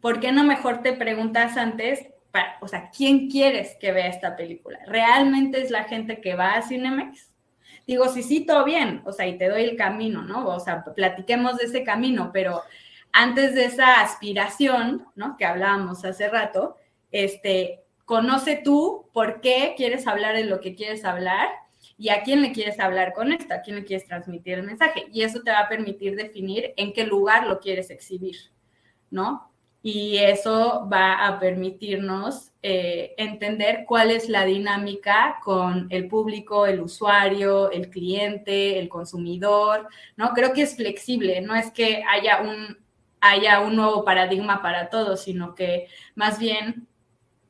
[0.00, 4.36] ¿por qué no mejor te preguntas antes, para, o sea, ¿quién quieres que vea esta
[4.36, 4.78] película?
[4.86, 7.32] ¿Realmente es la gente que va a Cinemex?
[7.86, 10.46] Digo, sí, sí, todo bien, o sea, y te doy el camino, ¿no?
[10.48, 12.62] O sea, platiquemos de ese camino, pero
[13.12, 15.36] antes de esa aspiración, ¿no?
[15.36, 16.76] Que hablábamos hace rato,
[17.10, 21.50] este, conoce tú por qué quieres hablar de lo que quieres hablar
[21.98, 25.08] y a quién le quieres hablar con esto, a quién le quieres transmitir el mensaje.
[25.12, 28.36] Y eso te va a permitir definir en qué lugar lo quieres exhibir,
[29.10, 29.52] ¿no?
[29.82, 36.80] Y eso va a permitirnos eh, entender cuál es la dinámica con el público, el
[36.80, 40.30] usuario, el cliente, el consumidor, ¿no?
[40.30, 42.78] Creo que es flexible, no es que haya un,
[43.20, 46.87] haya un nuevo paradigma para todos, sino que más bien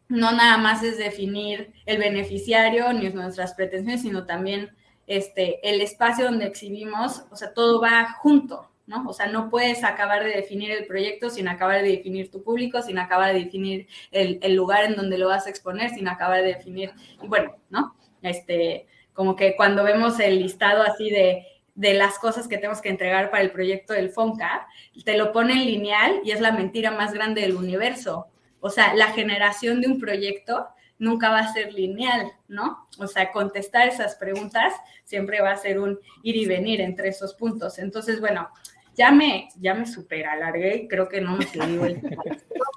[0.09, 4.71] no nada más es definir el beneficiario ni nuestras pretensiones, sino también
[5.07, 9.07] este, el espacio donde exhibimos, o sea, todo va junto, ¿no?
[9.09, 12.81] O sea, no puedes acabar de definir el proyecto sin acabar de definir tu público,
[12.83, 16.43] sin acabar de definir el, el lugar en donde lo vas a exponer, sin acabar
[16.43, 16.93] de definir,
[17.25, 17.95] bueno, ¿no?
[18.23, 22.89] Este, como que cuando vemos el listado así de, de las cosas que tenemos que
[22.89, 24.67] entregar para el proyecto del FONCA,
[25.05, 28.27] te lo pone en lineal y es la mentira más grande del universo,
[28.61, 30.69] o sea, la generación de un proyecto
[30.99, 32.89] nunca va a ser lineal, ¿no?
[32.99, 37.35] O sea, contestar esas preguntas siempre va a ser un ir y venir entre esos
[37.35, 37.79] puntos.
[37.79, 38.49] Entonces, bueno,
[38.95, 42.01] ya me, ya me super alargué, creo que no me seguí el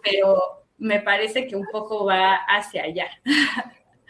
[0.04, 3.08] pero me parece que un poco va hacia allá.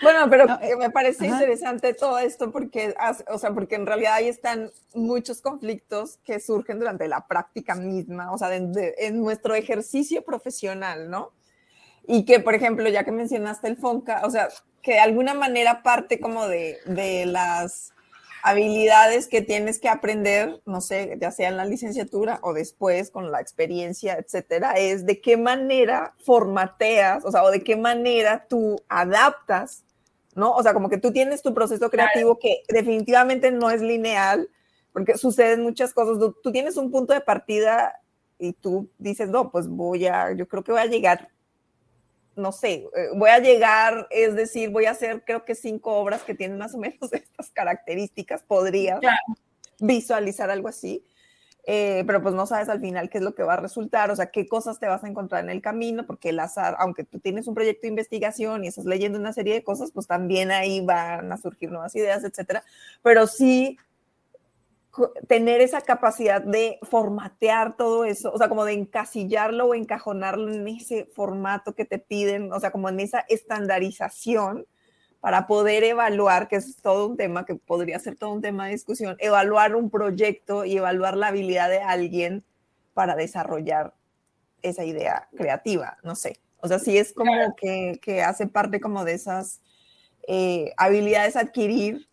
[0.01, 0.47] Bueno, pero
[0.79, 2.95] me parece interesante todo esto porque,
[3.27, 8.31] o sea, porque en realidad ahí están muchos conflictos que surgen durante la práctica misma,
[8.31, 11.33] o sea, en nuestro ejercicio profesional, ¿no?
[12.11, 14.49] Y que, por ejemplo, ya que mencionaste el FONCA, o sea,
[14.81, 17.93] que de alguna manera parte como de, de las
[18.43, 23.31] habilidades que tienes que aprender, no sé, ya sea en la licenciatura o después con
[23.31, 28.81] la experiencia, etcétera, es de qué manera formateas, o sea, o de qué manera tú
[28.89, 29.85] adaptas,
[30.35, 30.51] ¿no?
[30.51, 34.49] O sea, como que tú tienes tu proceso creativo que definitivamente no es lineal,
[34.91, 36.19] porque suceden muchas cosas.
[36.19, 38.01] Tú, tú, tienes un punto de partida
[38.37, 41.29] y tú dices, no, pues voy a, yo creo que voy a llegar
[42.35, 46.23] no sé, eh, voy a llegar, es decir, voy a hacer creo que cinco obras
[46.23, 48.99] que tienen más o menos estas características, podría
[49.79, 51.05] visualizar algo así,
[51.65, 54.15] eh, pero pues no sabes al final qué es lo que va a resultar, o
[54.15, 57.19] sea, qué cosas te vas a encontrar en el camino, porque el azar, aunque tú
[57.19, 60.81] tienes un proyecto de investigación y estás leyendo una serie de cosas, pues también ahí
[60.81, 62.63] van a surgir nuevas ideas, etcétera,
[63.03, 63.77] pero sí
[65.27, 70.67] tener esa capacidad de formatear todo eso, o sea, como de encasillarlo o encajonarlo en
[70.67, 74.65] ese formato que te piden, o sea, como en esa estandarización
[75.21, 78.73] para poder evaluar, que es todo un tema que podría ser todo un tema de
[78.73, 82.43] discusión, evaluar un proyecto y evaluar la habilidad de alguien
[82.93, 83.93] para desarrollar
[84.61, 86.39] esa idea creativa, no sé.
[86.59, 89.61] O sea, sí es como que, que hace parte como de esas
[90.27, 92.07] eh, habilidades adquirir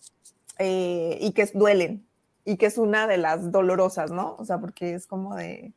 [0.58, 2.08] eh, y que duelen,
[2.48, 4.34] y que es una de las dolorosas, ¿no?
[4.38, 5.74] O sea, porque es como de,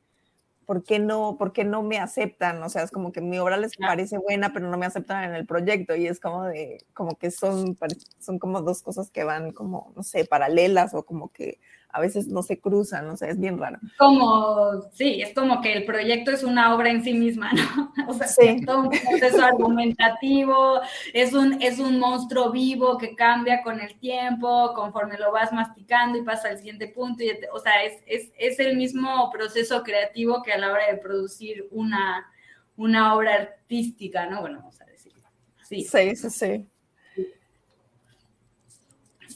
[0.65, 2.63] ¿por qué no, por qué no me aceptan?
[2.63, 5.35] O sea, es como que mi obra les parece buena, pero no me aceptan en
[5.35, 7.77] el proyecto y es como de, como que son,
[8.19, 11.59] son como dos cosas que van como, no sé, paralelas o como que
[11.93, 13.79] a veces no se cruzan, no sé, es bien raro.
[13.97, 17.93] Como, sí, es como que el proyecto es una obra en sí misma, ¿no?
[18.07, 20.81] O sea, es todo un proceso argumentativo,
[21.13, 26.17] es un, es un monstruo vivo que cambia con el tiempo, conforme lo vas masticando
[26.17, 30.41] y pasa al siguiente punto, y, o sea, es, es, es, el mismo proceso creativo
[30.43, 32.25] que a la hora de producir una,
[32.75, 34.41] una obra artística, ¿no?
[34.41, 35.23] Bueno, vamos a decirlo.
[35.63, 36.29] Sí, sí, sí.
[36.29, 36.67] sí.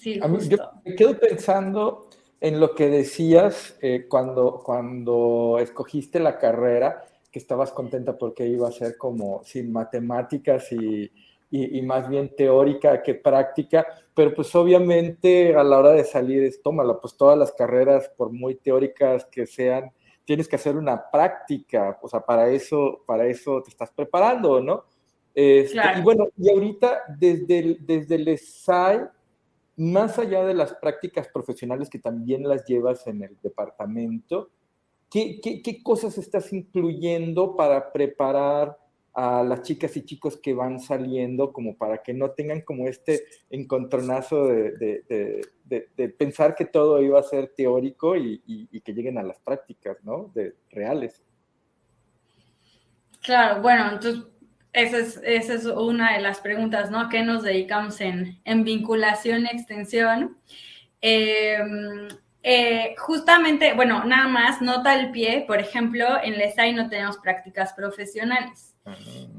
[0.05, 2.04] Sí, a mí, yo me quedo pensando
[2.41, 8.67] en lo que decías eh, cuando, cuando escogiste la carrera, que estabas contenta porque iba
[8.67, 11.11] a ser como sin matemáticas y,
[11.51, 16.61] y, más bien teórica que práctica, pero pues obviamente a la hora de salir es
[16.61, 19.91] tómala, pues todas las carreras, por muy teóricas que sean,
[20.25, 24.85] tienes que hacer una práctica, o sea, para eso, para eso te estás preparando, ¿no?
[25.33, 29.01] Este, y bueno, y ahorita desde el, desde el ESAI,
[29.77, 34.49] más allá de las prácticas profesionales que también las llevas en el departamento,
[35.09, 38.77] ¿qué, qué, cosas estás incluyendo para preparar
[39.13, 43.23] a las chicas y chicos que van saliendo como para que no tengan como este
[43.49, 49.23] encontronazo de, de, pensar que todo iba a ser teórico y, y, que lleguen a
[49.23, 50.31] las prácticas, ¿no?
[50.35, 51.23] De reales.
[53.21, 54.23] Claro, bueno, entonces
[54.75, 56.99] esa es, esa es una de las preguntas, ¿no?
[56.99, 60.37] ¿A qué nos dedicamos en, vinculación y extensión?
[61.01, 62.09] Em,
[62.43, 67.73] eh, justamente, bueno, nada más, nota al pie, por ejemplo, en LESAI no tenemos prácticas
[67.73, 68.74] profesionales.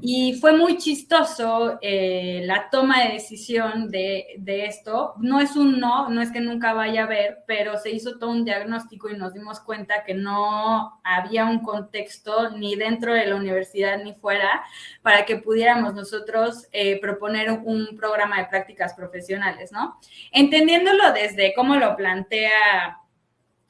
[0.01, 5.13] Y fue muy chistoso eh, la toma de decisión de, de, esto.
[5.19, 8.31] No es un no, no es que nunca vaya a ver, pero se hizo todo
[8.31, 13.37] un diagnóstico y nos dimos cuenta que no había un contexto ni dentro de la
[13.37, 14.63] universidad ni fuera
[15.01, 19.97] para que pudiéramos nosotros eh, proponer un programa de prácticas profesionales, ¿no?
[20.31, 22.99] Entendiéndolo desde cómo lo plantea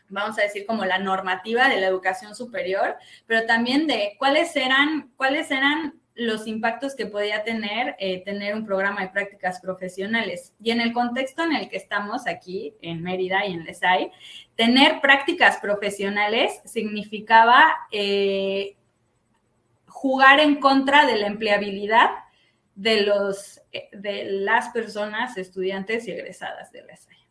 [0.10, 2.96] vamos a decir, como la normativa de la educación superior,
[3.26, 8.66] pero también de cuáles eran, cuáles eran los impactos que podía tener eh, tener un
[8.66, 10.54] programa de prácticas profesionales.
[10.62, 14.12] Y en el contexto en el que estamos aquí, en Mérida y en LESAI,
[14.56, 18.76] tener prácticas profesionales significaba eh,
[19.86, 22.10] jugar en contra de la empleabilidad
[22.74, 27.27] de, los, eh, de las personas, estudiantes y egresadas de LESAI.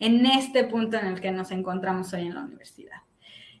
[0.00, 3.02] En este punto en el que nos encontramos hoy en la universidad.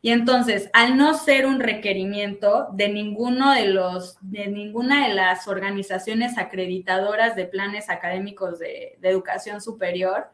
[0.02, 5.46] Y entonces, al no ser un requerimiento de ninguno de los, de ninguna de las
[5.46, 10.30] organizaciones acreditadoras de planes académicos de, educación superior,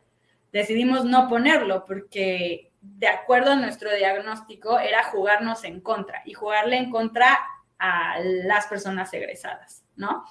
[0.53, 6.77] decidimos no ponerlo porque de acuerdo a nuestro diagnóstico era jugarnos en contra y jugarle
[6.77, 7.37] en contra
[7.79, 10.25] a las personas egresadas, ¿no?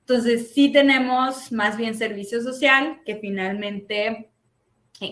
[0.00, 4.31] Entonces, sí tenemos más bien servicio social que finalmente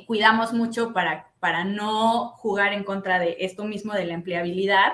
[0.07, 4.93] cuidamos mucho para para no jugar en contra de esto mismo de la empleabilidad.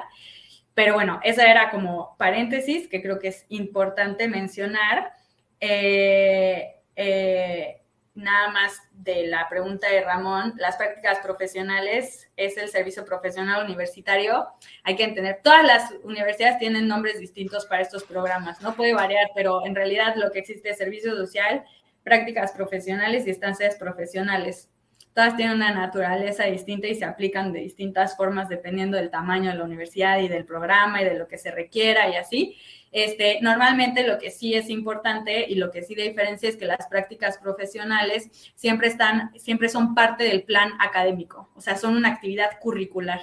[0.74, 5.12] Pero bueno, esa era como paréntesis que creo que es importante mencionar.
[5.60, 7.82] Eh, eh,
[8.14, 14.46] nada más de la pregunta de Ramón, las prácticas profesionales es el servicio profesional universitario.
[14.84, 19.30] Hay que entender, todas las universidades tienen nombres distintos para estos programas, no puede variar,
[19.34, 21.64] pero en realidad lo que existe es servicio social,
[22.04, 24.70] prácticas profesionales y estancias profesionales
[25.16, 29.56] todas tienen una naturaleza distinta y se aplican de distintas formas dependiendo del tamaño de
[29.56, 32.58] la universidad y del programa y de lo que se requiera y así.
[32.92, 36.66] Este, normalmente lo que sí es importante y lo que sí de diferencia es que
[36.66, 42.10] las prácticas profesionales siempre están, siempre son parte del plan académico, o sea, son una
[42.10, 43.20] actividad curricular.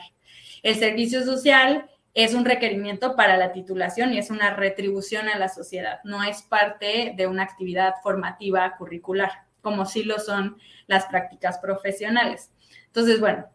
[0.64, 5.48] El servicio social es un requerimiento para la titulación y es una retribución a la
[5.48, 9.30] sociedad, no es parte de una actividad formativa curricular
[9.64, 10.58] como sí lo son
[10.94, 12.52] las prácticas profesionales.
[12.88, 13.46] Entonces, bueno,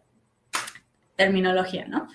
[1.16, 2.08] terminología, ¿no?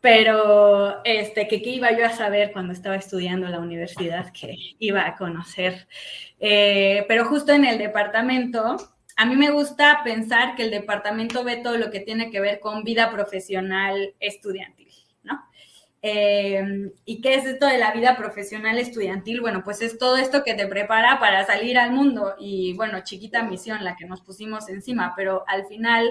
[0.00, 4.56] Pero, este, que qué iba yo a saber cuando estaba estudiando en la universidad, que
[4.78, 5.86] iba a conocer.
[6.38, 8.76] Eh, pero justo en el departamento,
[9.16, 12.60] a mí me gusta pensar que el departamento ve todo lo que tiene que ver
[12.60, 14.79] con vida profesional estudiantil.
[16.02, 19.40] Em, ¿Y qué es esto de la vida profesional estudiantil?
[19.40, 23.42] Bueno, pues es todo esto que te prepara para salir al mundo y bueno, chiquita
[23.42, 26.10] misión la que nos pusimos encima, pero al final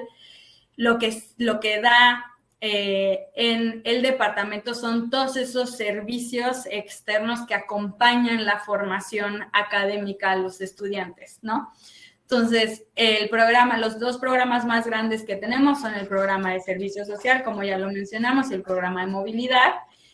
[0.76, 2.24] lo que, lo que da
[2.62, 10.36] eh, en el departamento son todos esos servicios externos que acompañan la formación académica a
[10.36, 11.72] los estudiantes, ¿no?
[12.32, 17.04] Entonces, el programa, los dos programas más grandes que tenemos son el programa de servicio
[17.04, 19.74] social, como ya lo mencionamos, y el programa de movilidad.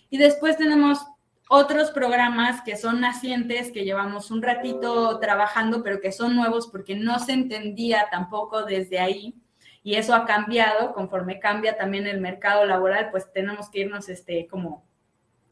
[0.09, 1.05] Y después tenemos
[1.49, 6.95] otros programas que son nacientes, que llevamos un ratito trabajando, pero que son nuevos porque
[6.95, 9.35] no se entendía tampoco desde ahí.
[9.83, 14.47] Y eso ha cambiado, conforme cambia también el mercado laboral, pues tenemos que irnos este,
[14.47, 14.85] como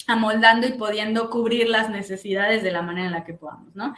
[0.07, 3.93] amoldando y pudiendo cubrir las necesidades de la manera en la que podamos, ¿no?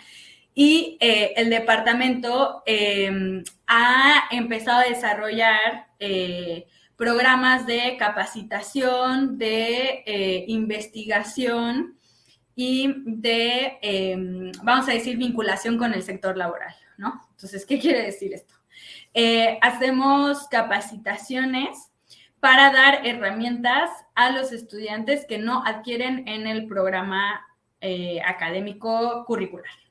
[0.57, 10.45] Y eh, el departamento em, ha empezado a desarrollar eh, programas de capacitación, de eh,
[10.47, 11.99] investigación
[12.55, 17.27] y de, em, vamos a decir, vinculación con el sector laboral, ¿no?
[17.31, 18.55] Entonces, ¿qué quiere decir esto?
[19.61, 21.89] hacemos capacitaciones
[22.41, 27.47] para dar herramientas a los estudiantes que no adquieren en el programa
[28.25, 29.84] académico curricular.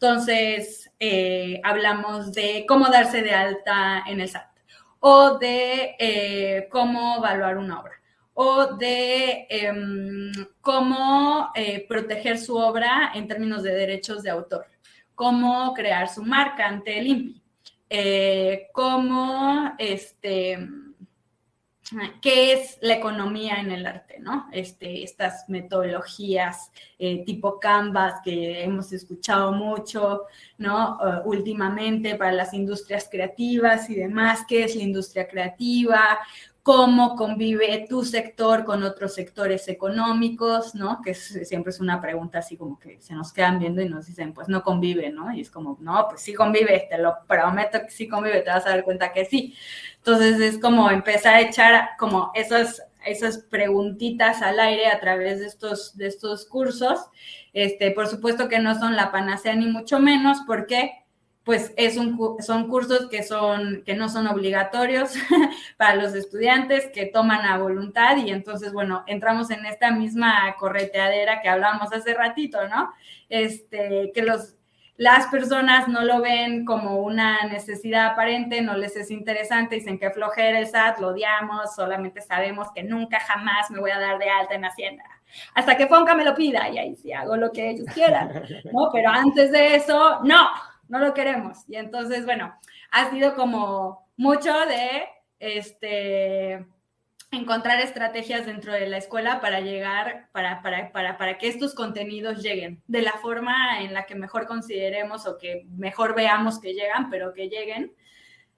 [0.00, 4.46] Entonces, eh, hablamos de cómo darse de alta en el SAT,
[5.00, 8.00] o de eh, cómo evaluar una obra,
[8.32, 10.30] o de em,
[10.60, 14.66] cómo eh, proteger su obra en términos de derechos de autor,
[15.16, 17.42] cómo crear su marca ante el INPI,
[18.72, 20.58] cómo este
[22.20, 24.48] qué es la economía en el arte, ¿no?
[24.52, 30.24] Este, estas metodologías eh, tipo Canvas que hemos escuchado mucho,
[30.58, 30.98] ¿no?
[30.98, 36.18] Uh, últimamente para las industrias creativas y demás, qué es la industria creativa,
[36.68, 41.00] cómo convive tu sector con otros sectores económicos, ¿no?
[41.00, 44.34] Que siempre es una pregunta así como que se nos quedan viendo y nos dicen,
[44.34, 45.32] pues no convive, ¿no?
[45.32, 48.66] Y es como, no, pues sí convive, te lo prometo que sí convive, te vas
[48.66, 49.54] a dar cuenta que sí.
[49.96, 55.46] Entonces es como empezar a echar como esos esas preguntitas al aire a través de
[55.46, 57.00] estos, de estos cursos.
[57.54, 61.06] Este, por supuesto que no son la panacea ni mucho menos, porque
[61.48, 65.14] pues es un, son cursos que, son, que no son obligatorios
[65.78, 71.40] para los estudiantes, que toman a voluntad y entonces, bueno, entramos en esta misma correteadera
[71.40, 72.92] que hablábamos hace ratito, ¿no?
[73.30, 74.56] Este, que los,
[74.98, 80.10] las personas no lo ven como una necesidad aparente, no les es interesante, dicen que
[80.10, 84.28] flojera el SAT, lo odiamos, solamente sabemos que nunca jamás me voy a dar de
[84.28, 85.04] alta en Hacienda.
[85.54, 88.90] Hasta que Fonca me lo pida y ahí sí hago lo que ellos quieran, ¿no?
[88.92, 90.46] Pero antes de eso, no,
[90.88, 91.58] no lo queremos.
[91.68, 92.54] Y entonces, bueno,
[92.90, 95.06] ha sido como mucho de
[95.38, 96.66] este
[97.30, 102.42] encontrar estrategias dentro de la escuela para llegar, para, para, para, para, que estos contenidos
[102.42, 107.10] lleguen de la forma en la que mejor consideremos o que mejor veamos que llegan,
[107.10, 107.92] pero que lleguen.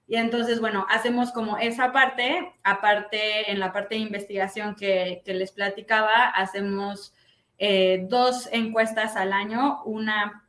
[0.07, 5.33] Y entonces, bueno, hacemos como esa parte, aparte en la parte de investigación que, que
[5.33, 7.13] les platicaba, hacemos
[7.57, 10.45] eh, dos encuestas al año, una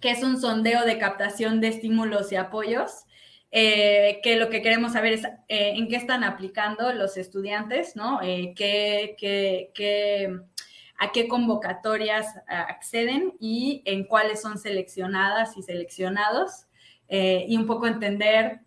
[0.00, 3.06] que es un sondeo de captación de estímulos y apoyos,
[3.50, 8.20] eh, que lo que queremos saber es eh, en qué están aplicando los estudiantes, ¿no?
[8.22, 8.54] Eh,
[10.98, 16.66] a qué convocatorias acceden y en cuáles son seleccionadas y seleccionados,
[17.08, 18.60] y un poco entender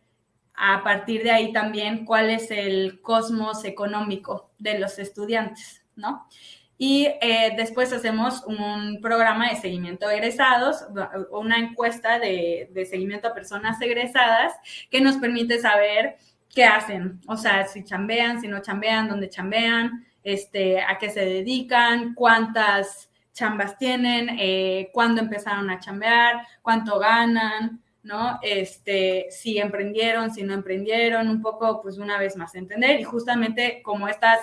[0.54, 6.28] a partir de ahí también cuál es el cosmos económico de los estudiantes, ¿no?
[6.82, 10.86] Y eh, después hacemos un programa de seguimiento de egresados,
[11.30, 14.54] una encuesta de, de, seguimiento a personas egresadas
[14.90, 16.16] que nos permite saber
[16.50, 21.26] qué hacen, o sea, si chambean, si no chambean, dónde chambean, este, a qué se
[21.26, 28.40] dedican, cuántas chambas tienen, eh, cuándo empezaron a chambear, cuánto ganan, ¿no?
[28.42, 33.84] Este, si emprendieron, si no emprendieron, un poco, pues una vez más entender y justamente
[33.84, 34.40] como estas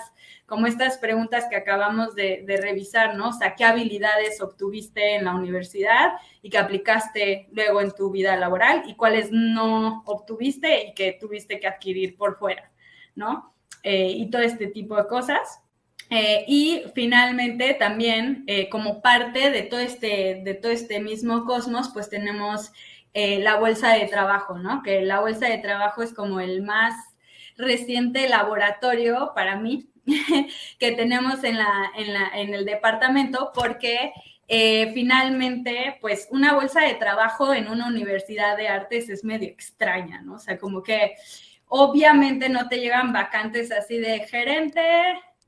[0.46, 3.30] como estas preguntas que acabamos de, revisar, ¿no?
[3.30, 8.36] O sea, ¿qué habilidades obtuviste en la universidad y que aplicaste luego en tu vida
[8.36, 12.70] laboral y cuáles no obtuviste y que tuviste que adquirir por fuera,
[13.16, 13.52] ¿no?
[13.82, 15.60] Eh, y todo este tipo de cosas.
[16.08, 21.90] Eh, y finalmente también, eh, como parte de todo, este, de todo este mismo cosmos,
[21.92, 22.70] pues tenemos
[23.40, 24.82] la bolsa de trabajo, ¿no?
[24.82, 26.94] Que la bolsa de trabajo es como el más
[27.56, 29.88] reciente laboratorio para mí
[30.78, 34.12] que tenemos en, la, en, la, en el departamento porque
[34.48, 40.22] eh, finalmente, pues una bolsa de trabajo en una universidad de artes es medio extraña,
[40.22, 40.34] ¿no?
[40.34, 41.16] O sea, como que
[41.66, 44.80] obviamente no te llegan vacantes así de gerente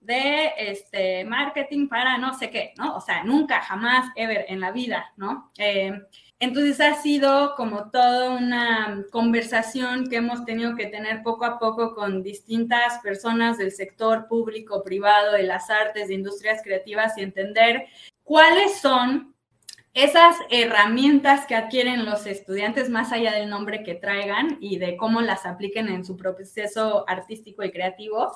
[0.00, 2.96] de este marketing para no sé qué, ¿no?
[2.96, 5.52] O sea, nunca, jamás, ever en la vida, ¿no?
[5.58, 5.92] Eh,
[6.40, 11.96] entonces ha sido como toda una conversación que hemos tenido que tener poco a poco
[11.96, 17.86] con distintas personas del sector público, privado, de las artes, de industrias creativas y entender
[18.22, 19.34] cuáles son
[19.94, 25.20] esas herramientas que adquieren los estudiantes más allá del nombre que traigan y de cómo
[25.22, 28.32] las apliquen en su proceso artístico y creativo,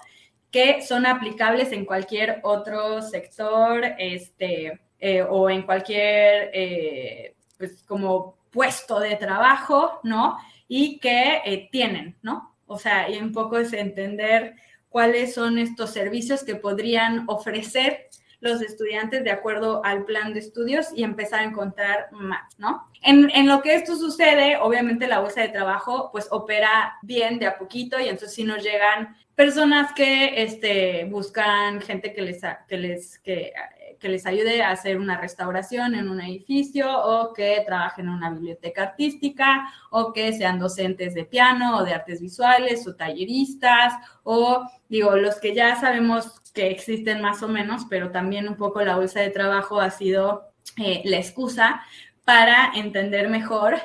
[0.51, 6.51] que son aplicables en cualquier otro sector este, eh, o en cualquier...
[6.53, 10.37] Eh, pues como puesto de trabajo, ¿no?
[10.67, 12.57] Y que eh, tienen, ¿no?
[12.67, 14.57] O sea, y un poco es entender
[14.89, 18.09] cuáles son estos servicios que podrían ofrecer
[18.41, 22.89] los estudiantes de acuerdo al plan de estudios y empezar a encontrar más, ¿no?
[23.03, 27.47] En, en, lo que esto sucede, obviamente la bolsa de trabajo pues opera bien de
[27.47, 32.77] a poquito y entonces si nos llegan personas que este, buscan gente que les, que
[32.77, 33.53] les que
[34.03, 38.31] que les ayude a hacer una restauración en un edificio o que trabajen en una
[38.31, 43.95] biblioteca artística o que sean docentes de piano o de artes visuales o talleristas
[44.25, 48.83] o digo, los que ya sabemos que existen más o menos, pero también un poco
[48.83, 51.83] la bolsa de trabajo ha sido eh, la excusa
[52.25, 53.77] para entender mejor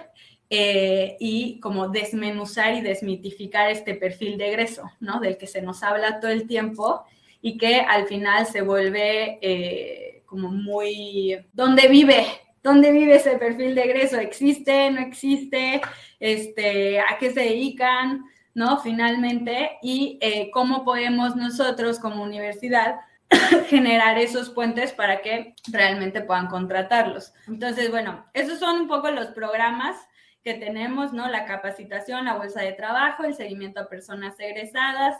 [0.49, 5.19] eh, y como desmenuzar y desmitificar este perfil de egreso, ¿no?
[5.19, 7.05] Del que se nos habla todo el tiempo
[7.41, 11.37] y que al final se vuelve eh, como muy...
[11.53, 12.25] ¿Dónde vive?
[12.63, 14.19] ¿Dónde vive ese perfil de egreso?
[14.19, 14.91] ¿Existe?
[14.91, 15.81] ¿No existe?
[16.19, 18.25] Este, ¿A qué se dedican?
[18.53, 18.79] ¿No?
[18.79, 22.95] Finalmente, y eh, cómo podemos nosotros como universidad
[23.67, 27.33] generar esos puentes para que realmente puedan contratarlos.
[27.47, 29.95] Entonces, bueno, esos son un poco los programas
[30.43, 31.27] que tenemos, ¿no?
[31.27, 35.17] La capacitación, la bolsa de trabajo, el seguimiento a personas egresadas,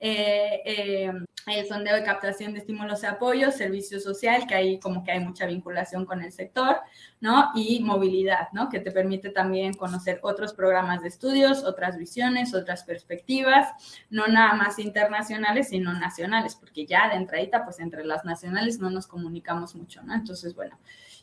[0.00, 1.12] eh, eh,
[1.46, 5.20] el sondeo de captación de estímulos de apoyo, servicio social, que ahí como que hay
[5.20, 6.76] mucha vinculación con el sector,
[7.20, 7.50] ¿no?
[7.54, 8.68] Y movilidad, ¿no?
[8.68, 13.68] Que te permite también conocer otros programas de estudios, otras visiones, otras perspectivas,
[14.10, 18.90] no nada más internacionales, sino nacionales, porque ya de entradita, pues entre las nacionales no
[18.90, 20.14] nos comunicamos mucho, ¿no?
[20.14, 20.78] Entonces, bueno,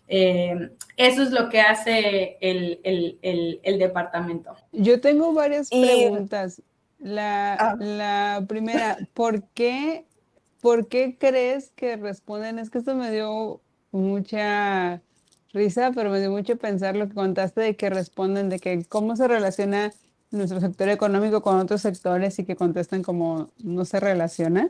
[0.08, 4.56] eh, eso es lo que hace el, el, el, departamento.
[4.72, 6.62] Yo tengo varias preguntas.
[7.00, 7.76] La, ah.
[7.80, 10.07] la, primera, ¿por qué,
[10.68, 12.60] ¿por qué crees que responden?
[12.60, 13.62] Es que esto me dio
[13.94, 15.02] mucha
[15.54, 19.16] risa, pero me dio mucho pensar lo que contaste de que responden, de que cómo
[19.16, 19.94] se relaciona
[20.30, 24.70] nuestro sector económico con otros sectores y que contestan como no se relaciona.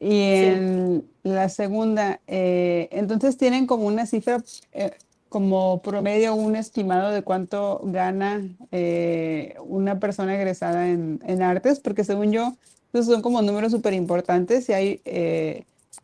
[0.00, 4.42] Y en la segunda, eh, entonces tienen como una cifra,
[4.72, 4.92] eh,
[5.28, 8.40] como promedio, un estimado de cuánto gana
[8.70, 12.56] eh, una persona egresada en, en, artes, porque según yo,
[12.92, 15.00] esos son como números súper importantes y hay,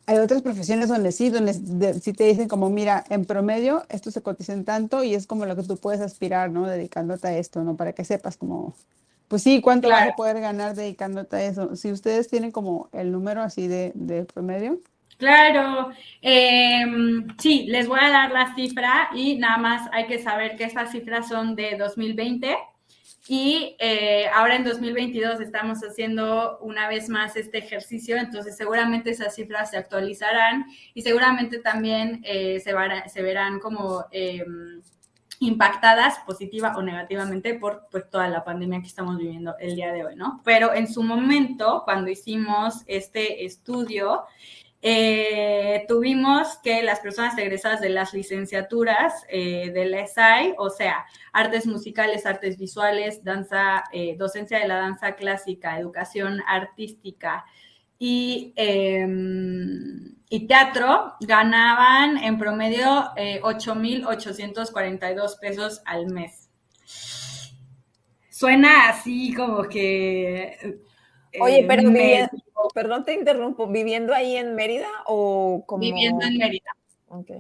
[0.07, 1.55] hay otras profesiones donde sí, donde
[2.01, 5.47] sí te dicen como, mira, en promedio esto se cotiza en tanto y es como
[5.47, 6.67] lo que tú puedes aspirar, ¿no?
[6.67, 7.77] Dedicándote a esto, ¿no?
[7.77, 8.75] Para que sepas como
[9.29, 11.77] pues sí, ¿cuánto vas a poder ganar dedicándote a eso?
[11.77, 14.81] Si ustedes tienen como el número así de, promedio.
[15.19, 15.91] Claro,
[16.23, 20.65] em, sí, les voy a dar la cifra y nada más hay que saber que
[20.65, 22.57] estas cifras son de 2020
[23.29, 29.35] y eh, ahora en 2022 estamos haciendo una vez más este ejercicio, entonces seguramente esas
[29.35, 30.65] cifras se actualizarán
[30.95, 32.73] y seguramente también eh, se,
[33.13, 34.81] se, verán como em,
[35.41, 40.07] impactadas positiva o negativamente por pues, toda la pandemia que estamos viviendo el día de
[40.07, 40.41] hoy, ¿no?
[40.43, 44.23] Pero en su momento, cuando hicimos este estudio,
[44.81, 51.05] eh, tuvimos que las personas egresadas de las licenciaturas eh, de la ESAI, o sea,
[51.33, 57.45] artes musicales, artes visuales, danza, eh, docencia de la danza clásica, educación artística
[57.99, 66.51] y em, y teatro ganaban en promedio 8.842 eh, pesos al mes.
[68.31, 70.81] Suena así como que...
[71.41, 72.31] Oye, pero viviendo,
[72.75, 75.81] perdón te interrumpo, ¿viviendo ahí en Mérida o como...
[75.81, 76.77] Viviendo en Mérida.
[77.09, 77.31] Ok.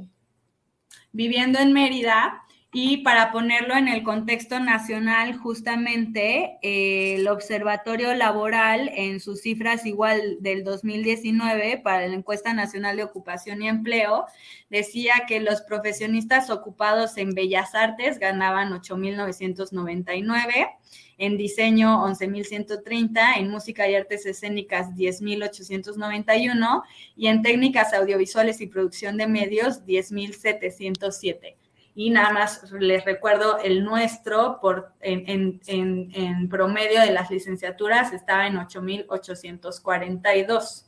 [1.12, 8.90] Viviendo en Mérida, y para ponerlo en el contexto nacional, justamente eh, el Observatorio Laboral,
[8.94, 14.26] en sus cifras igual del 2019 para la encuesta nacional de ocupación y empleo,
[14.68, 20.68] decía que los profesionistas ocupados en bellas artes ganaban 8.999
[21.16, 26.82] en diseño 11.130, en música y artes escénicas 10.891
[27.16, 31.56] y en técnicas audiovisuales y producción de medios 10.707
[31.99, 38.12] y nada más les recuerdo el nuestro por, en, en, en, promedio de las licenciaturas
[38.12, 40.84] estaba en 8.842.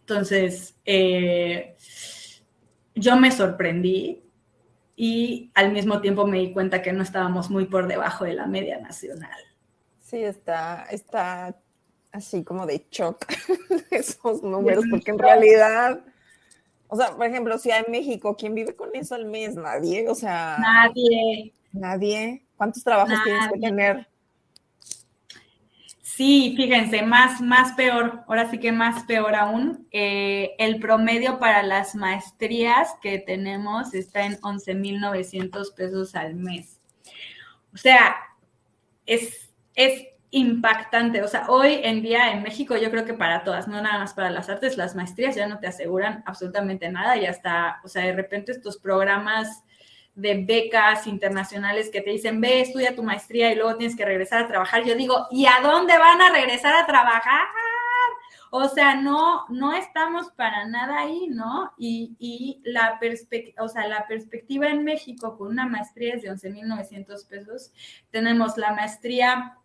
[0.00, 1.76] Entonces, eh,
[2.94, 4.22] yo me sorprendí
[4.96, 8.46] y al mismo tiempo me di cuenta que no estábamos muy por debajo de la
[8.46, 9.38] media nacional.
[10.00, 11.54] Sí, está, está
[12.10, 13.26] así como de shock
[13.90, 16.00] esos números, porque en realidad
[16.88, 19.54] o sea, por ejemplo, Ciudad de México, ¿quién vive con eso al mes?
[19.54, 20.56] Nadie, o sea.
[20.58, 21.52] Nadie.
[21.72, 22.42] Nadie.
[22.56, 24.08] ¿Cuántos trabajos tienes que tener?
[26.18, 29.86] Sí, fíjense, más, más peor, ahora sí que más peor aún.
[29.92, 36.80] Eh, el promedio para las maestrías que tenemos está en 11.900 pesos al mes.
[37.72, 38.16] O sea,
[39.06, 41.22] es, es impactante.
[41.22, 44.14] O sea, hoy en día en México yo creo que para todas, no nada más
[44.14, 48.04] para las artes, las maestrías ya no te aseguran absolutamente nada y hasta, o sea,
[48.04, 49.64] de repente estos programas
[50.14, 54.44] de becas internacionales que te dicen, ve, estudia tu maestría y luego tienes que regresar
[54.44, 54.84] a trabajar.
[54.84, 57.46] Yo digo, ¿y a dónde van a regresar a trabajar?
[58.50, 61.72] O sea, no, no estamos para nada ahí, ¿no?
[61.76, 62.98] Y, y la,
[63.60, 67.72] o sea, la perspectiva en México con una maestría es de 11.900 pesos.
[68.10, 69.57] Tenemos la maestría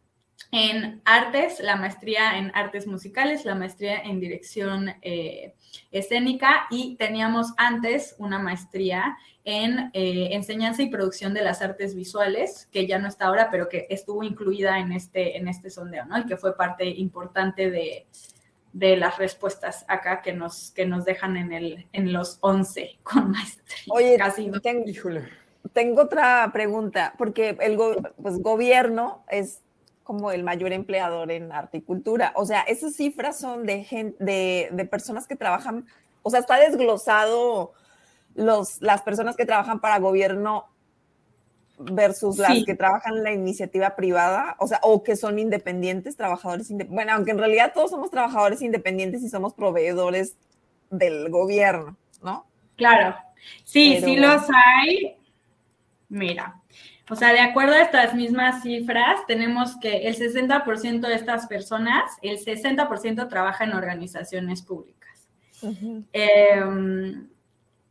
[0.52, 5.56] en artes, la maestría en artes musicales, la maestría en dirección eh,
[5.92, 12.70] escénica y teníamos antes una maestría en eh, enseñanza y producción de las artes visuales,
[12.72, 16.18] que ya no está ahora, pero que estuvo incluida en este, en este sondeo, ¿no?
[16.20, 18.08] Y que fue parte importante de,
[18.74, 23.94] las respuestas acá que nos, que nos dejan en, el, en los 11 con maestría.
[23.94, 25.22] Oye, casi tengo,
[25.74, 27.78] tengo otra pregunta, porque el
[28.22, 29.63] pues, gobierno es
[30.04, 32.34] como el mayor empleador en arte y cultura.
[32.36, 34.24] O sea, esas cifras son de, gente,
[34.72, 35.86] de, personas que trabajan,
[36.22, 37.74] o sea, está desglosado
[38.36, 40.68] los, las personas que trabajan para gobierno
[41.78, 46.70] versus las que trabajan en la iniciativa privada, o sea, o que son independientes, trabajadores
[46.70, 47.06] independientes.
[47.06, 50.36] Bueno, aunque en realidad todos somos trabajadores independientes y somos proveedores
[50.90, 52.46] del gobierno, ¿no?
[52.76, 53.16] Claro,
[53.64, 55.18] sí, sí los hay.
[56.10, 56.62] Mira,
[57.10, 62.04] o sea, de acuerdo a estas mismas cifras, tenemos que el 60% de estas personas,
[62.22, 65.28] el 60% trabaja en organizaciones públicas.
[66.14, 67.28] Em,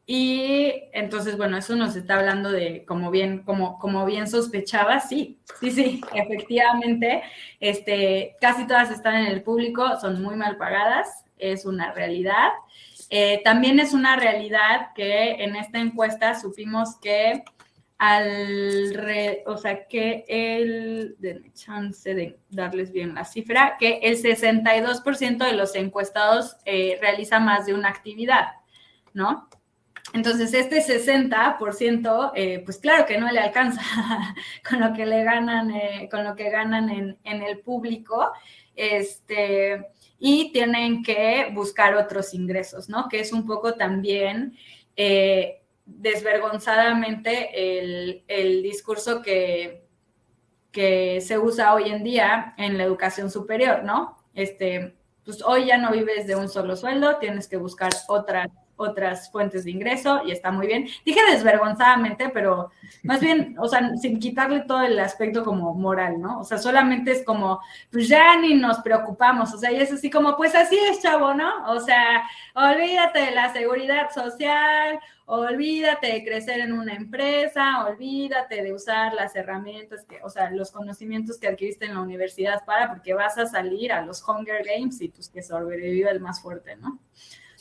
[0.06, 5.38] y entonces, bueno, eso nos está hablando de, como bien, como, como bien sospechaba, sí,
[5.60, 7.22] sí, sí, efectivamente,
[7.60, 12.50] este, casi todas están en el público, son muy mal pagadas, es una realidad.
[13.10, 17.44] Eh, también es una realidad que en esta encuesta supimos que
[18.02, 25.46] al, o sea, que el, de chance de darles bien la cifra, que el 62%
[25.46, 28.54] de los encuestados eh, realiza más de una actividad,
[29.14, 29.48] ¿no?
[30.14, 33.80] Entonces, este 60%, eh, pues claro que no le alcanza
[34.68, 38.32] con lo que le ganan, eh, con lo que ganan en, en, el público,
[38.74, 43.08] este, y tienen que buscar otros ingresos, ¿no?
[43.08, 44.56] Que es un poco también
[44.96, 47.78] eh, desvergonzadamente
[48.28, 49.86] el, discurso que,
[50.70, 54.16] que se usa hoy en día en la educación superior, ¿no?
[54.34, 58.48] Este, pues hoy ya no vives de un solo sueldo, tienes que buscar otras
[58.82, 60.86] otras fuentes de ingreso y está muy bien.
[61.04, 62.70] Dije desvergonzadamente, pero
[63.02, 66.40] más bien, o sea, sin quitarle todo el aspecto como moral, ¿no?
[66.40, 67.60] O sea, solamente es como,
[67.90, 71.34] pues ya ni nos preocupamos, o sea, y es así como, pues así es, chavo,
[71.34, 71.66] ¿no?
[71.70, 72.24] O sea,
[72.54, 79.34] olvídate de la seguridad social, olvídate de crecer en una empresa, olvídate de usar las
[79.36, 83.46] herramientas, que, o sea, los conocimientos que adquiriste en la universidad para, porque vas a
[83.46, 86.98] salir a los Hunger Games y pues que sobrevive el más fuerte, ¿no?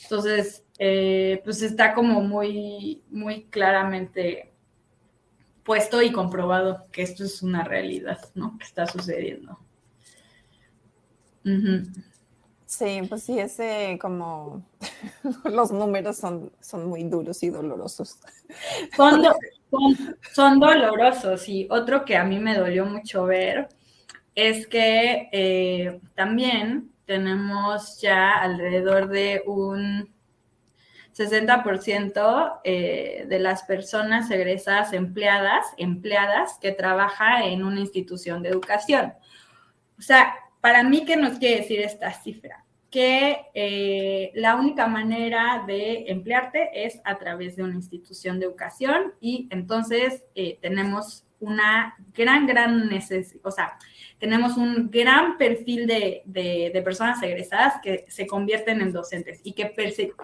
[0.02, 4.52] Entonces, eh, pues está como muy, muy claramente
[5.62, 8.58] puesto y comprobado que esto es una realidad, ¿no?
[8.58, 9.58] Que está sucediendo.
[12.72, 14.64] Sí, pues sí, ese como
[15.44, 18.18] los números son, son muy duros y dolorosos.
[18.96, 19.22] Son,
[20.32, 23.68] son, dolorosos y otro que a mí me dolió mucho ver
[24.34, 30.10] es que eh, también tenemos ya alrededor de un
[31.14, 39.12] 60% eh, de las personas egresadas empleadas, empleadas que trabaja en una institución de educación.
[39.98, 42.64] O sea, para mí, ¿qué nos quiere decir esta cifra?
[42.88, 49.12] Que eh, la única manera de emplearte es a través de una institución de educación
[49.20, 53.76] y entonces eh, tenemos una gran, gran necesidad, o sea,
[54.20, 59.74] tenemos un gran perfil de, personas egresadas que se convierten en docentes y que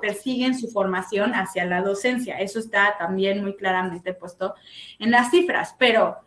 [0.00, 2.38] persiguen su formación hacia la docencia.
[2.38, 4.54] Eso está también muy claramente puesto
[5.00, 6.18] en las cifras, pero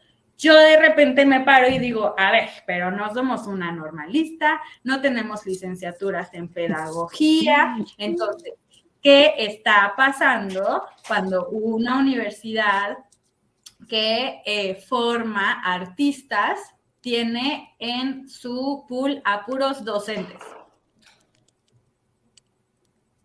[0.42, 5.00] yo de repente me paro y digo, a ver, pero no somos una normalista, no
[5.00, 8.54] tenemos licenciaturas en pedagogía, entonces,
[9.02, 12.98] ¿qué está pasando cuando una universidad
[13.88, 16.60] que eh, forma artistas
[17.02, 20.39] tiene en su pool a puros docentes.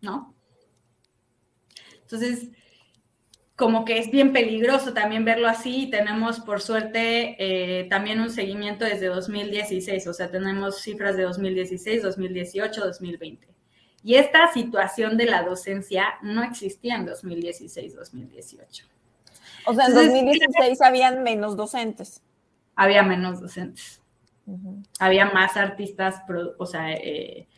[0.01, 0.33] ¿No?
[2.01, 2.49] Entonces,
[3.57, 5.89] como que es bien peligroso también verlo así.
[5.89, 12.03] Tenemos, por suerte, eh, también un seguimiento desde 2016, o sea, tenemos cifras de 2016,
[12.03, 13.47] 2018, 2020.
[14.03, 18.85] Y esta situación de la docencia no existía en 2016, 2018.
[19.65, 22.21] O sea, en 2016 habían menos docentes
[22.77, 24.01] había menos docentes.
[24.99, 26.21] Había más artistas,
[26.57, 27.49] o sea, eh,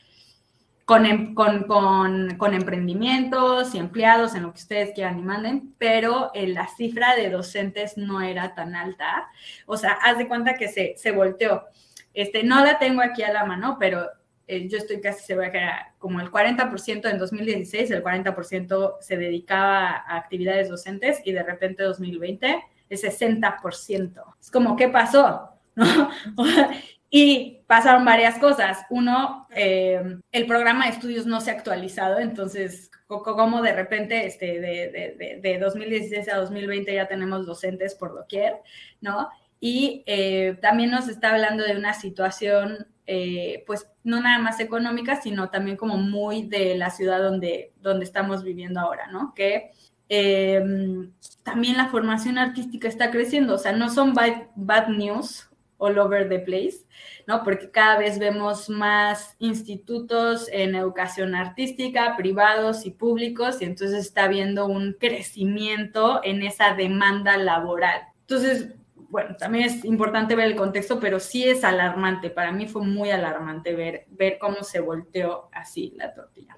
[0.98, 6.48] em, con, con, emprendimientos y empleados en lo que ustedes quieran y manden, pero eh,
[6.48, 9.30] la cifra de docentes no era tan alta.
[9.66, 11.66] O sea, haz de cuenta que se, se volteó.
[12.14, 14.08] Este, no la tengo aquí a la mano, pero
[14.48, 19.16] eh, yo estoy casi segura que era como el 40% en 2016, el 40% se
[19.16, 24.24] dedicaba a actividades docentes y de repente 2020 el 60%.
[24.42, 25.52] Es como, ¿qué pasó?
[27.10, 28.80] y pasaron varias cosas.
[28.90, 34.60] Uno, eh, el programa de estudios no se ha actualizado, entonces, como de repente este,
[34.60, 38.58] de, de, 2016 a 2020 ya tenemos docentes por doquier,
[39.02, 39.30] ¿no?
[39.60, 45.20] Y eh, también nos está hablando de una situación, eh, pues, no nada más económica,
[45.22, 49.34] sino también como muy de la ciudad donde, donde estamos viviendo ahora, ¿no?
[49.36, 49.72] Que
[50.10, 51.12] Em,
[51.44, 55.49] también la formación artística está creciendo, o sea, no son bad, news
[55.80, 56.86] all over the place,
[57.26, 57.44] ¿no?
[57.44, 64.26] Porque cada vez vemos más institutos en educación artística, privados y públicos, y entonces está
[64.26, 68.02] habiendo un crecimiento en esa demanda laboral.
[68.22, 68.70] Entonces,
[69.10, 72.30] bueno, también es importante ver el contexto, pero sí es alarmante.
[72.30, 76.58] Para mí fue muy alarmante ver, ver cómo se volteó así la tortilla.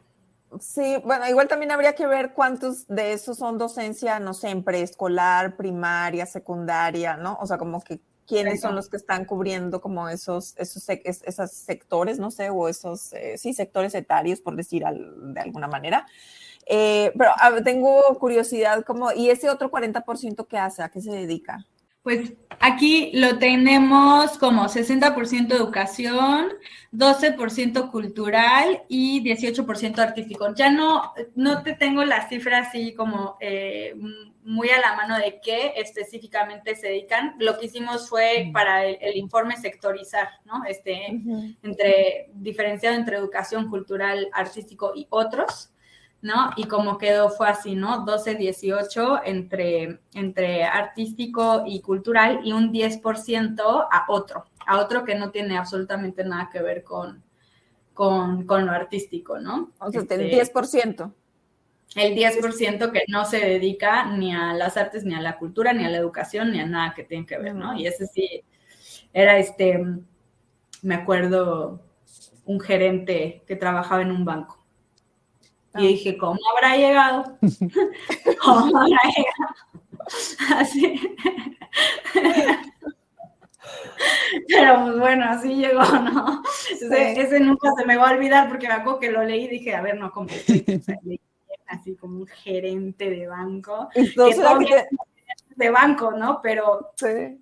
[0.59, 4.65] Sí, bueno, igual también habría que ver cuántos de esos son docencia, no sé, en
[4.65, 7.37] preescolar, primaria, secundaria, ¿no?
[7.39, 12.19] O sea, como que quiénes son los que están cubriendo como esos, esos, esos sectores,
[12.19, 16.05] no sé, o esos, eh, sí, sectores etarios, por decir de alguna manera.
[16.65, 20.83] Eh, pero tengo curiosidad, como, ¿y ese otro 40% qué hace?
[20.83, 21.65] ¿A qué se dedica?
[22.03, 26.49] Pues aquí lo tenemos como 60% educación,
[26.91, 30.53] 12% cultural y 18% artístico.
[30.55, 33.93] Ya no, no te tengo las cifras así como eh,
[34.43, 37.35] muy a la mano de qué específicamente se dedican.
[37.39, 40.63] Lo que hicimos fue para el, informe sectorizar, ¿no?
[40.65, 41.05] Este,
[41.61, 45.70] entre, diferenciado entre educación cultural, artístico y otros.
[46.21, 46.51] ¿No?
[46.55, 48.05] Y como quedó fue así, ¿no?
[48.05, 55.31] 12-18 entre, entre artístico y cultural y un 10% a otro, a otro que no
[55.31, 57.23] tiene absolutamente nada que ver con,
[57.93, 59.71] con, lo artístico, ¿no?
[59.79, 61.13] O sea, el 10%.
[61.95, 65.73] Este, el 10% que no se dedica ni a las artes, ni a la cultura,
[65.73, 67.77] ni a la educación, ni a nada que tenga que ver, ¿no?
[67.77, 68.43] Y ese sí,
[69.11, 69.83] era este,
[70.83, 71.81] me acuerdo,
[72.45, 74.60] un gerente que trabajaba en un banco
[75.75, 77.37] y dije, ¿cómo habrá llegado?
[78.43, 79.55] ¿Cómo habrá llegado?
[80.57, 80.99] Así.
[84.47, 86.41] Pero pues bueno, así llegó, ¿no?
[86.71, 89.75] Ese, nunca se me va a olvidar porque me acuerdo que lo leí y dije,
[89.75, 90.29] a ver, no, como
[91.67, 93.89] así como un gerente de banco.
[95.55, 96.41] de banco, ¿no?
[96.41, 96.93] Pero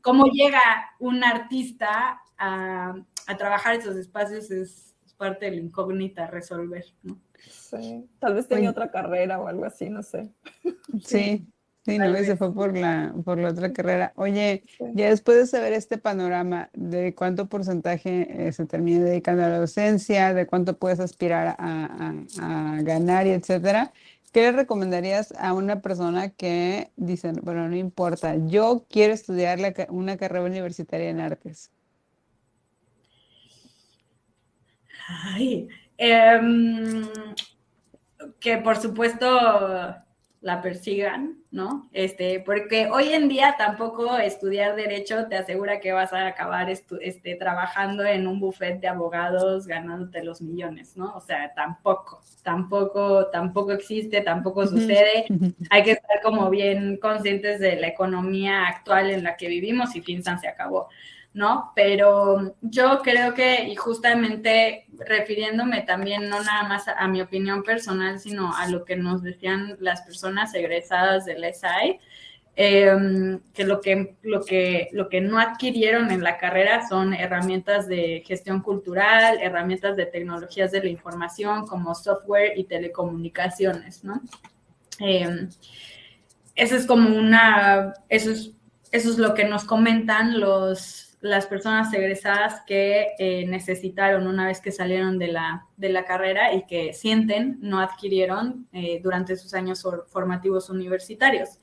[0.02, 0.62] cómo llega
[1.00, 2.94] un artista a,
[3.28, 7.18] a trabajar esos espacios es parte de la incógnita resolver, ¿no?
[7.48, 10.30] Sí, tal vez tenía otra carrera o algo así, no sé.
[11.04, 11.48] Sí,
[11.86, 14.12] sí, no, se fue por la, por la otra carrera.
[14.16, 14.64] Oye,
[14.94, 19.60] ya después de saber este panorama de cuánto porcentaje eh, se termina dedicando a la
[19.60, 22.14] docencia, de cuánto puedes aspirar a,
[22.82, 23.94] ganar y etcétera,
[24.32, 29.60] ¿qué le recomendarías a una persona que dice, bueno, no importa, yo quiero estudiar
[29.90, 31.72] una carrera universitaria en artes?
[35.08, 35.68] Ay,
[36.02, 37.06] Em,
[38.40, 39.28] que por supuesto
[40.40, 41.90] la persigan, ¿no?
[41.92, 47.36] Este, porque hoy en día tampoco estudiar derecho te asegura que vas a acabar este,
[47.36, 51.14] trabajando en un buffet de abogados ganándote los millones, ¿no?
[51.16, 55.26] O sea, tampoco, tampoco, tampoco existe, tampoco sucede.
[55.70, 60.02] Hay que estar como bien conscientes de la economía actual en la que vivimos y
[60.02, 60.88] piensan se acabó.
[61.34, 61.72] ¿no?
[61.76, 68.20] Pero yo creo que, y justamente refiriéndome también no nada más a, mi opinión personal,
[68.20, 72.00] sino a lo que nos decían las personas egresadas del SI,
[72.56, 77.88] em, que, lo que, lo, que, lo que no adquirieron en la carrera son herramientas
[77.88, 84.22] de gestión cultural, herramientas de tecnologías de la información como software y telecomunicaciones, ¿no?
[85.00, 85.50] Em,
[86.56, 88.52] eso es como una, eso es,
[88.92, 94.62] eso es lo que nos comentan los las personas egresadas que eh, necesitaron una vez
[94.62, 99.54] que salieron de la, de la carrera y que sienten no adquirieron eh, durante sus
[99.54, 101.60] años formativos universitarios.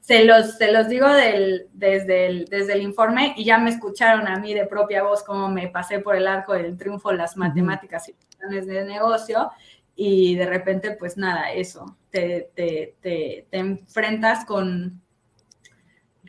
[0.00, 4.38] Se los, se los digo desde, el, desde el informe y ya me escucharon a
[4.38, 8.14] mí de propia voz cómo me pasé por el arco del triunfo las matemáticas y
[8.36, 9.50] planes de negocio
[9.94, 15.01] y de repente pues nada, eso, te, te, te, te enfrentas con,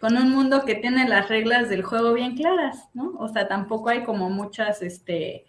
[0.04, 3.14] con un mundo que tiene las reglas del juego bien claras, ¿no?
[3.20, 5.45] O sea, tampoco hay como muchas, este,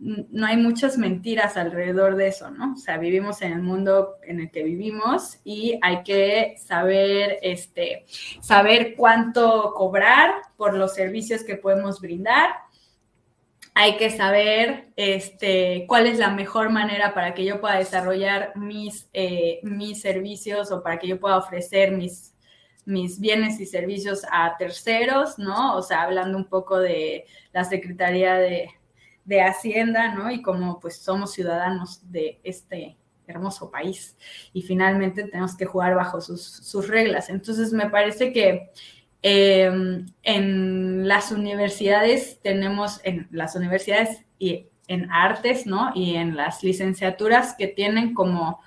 [0.00, 2.72] no hay muchas mentiras alrededor de eso, ¿no?
[2.72, 8.04] O sea, vivimos en el mundo en el que vivimos y hay que saber, este,
[8.40, 12.50] saber cuánto cobrar por los servicios que podemos brindar.
[13.72, 19.08] Hay que saber este, cuál es la mejor manera para que yo pueda desarrollar mis,
[19.12, 22.31] eh, mis servicios o para que yo pueda ofrecer mis
[22.84, 25.76] mis bienes y servicios a terceros, ¿no?
[25.76, 28.68] O sea, hablando un poco de la Secretaría de,
[29.40, 30.30] Hacienda, ¿no?
[30.30, 34.14] Y como pues somos ciudadanos de este hermoso país
[34.52, 37.30] y finalmente tenemos que jugar bajo sus, reglas.
[37.30, 38.70] Entonces, me parece que
[39.22, 45.92] em, en las universidades tenemos, en las universidades y en artes, ¿no?
[45.94, 48.60] Y en las licenciaturas que tienen como,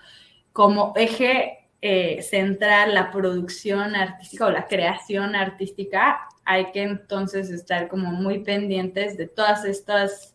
[0.52, 7.90] como eje eh, central la producción artística o la creación artística, hay que entonces estar
[7.90, 10.34] como muy pendientes de todas estas,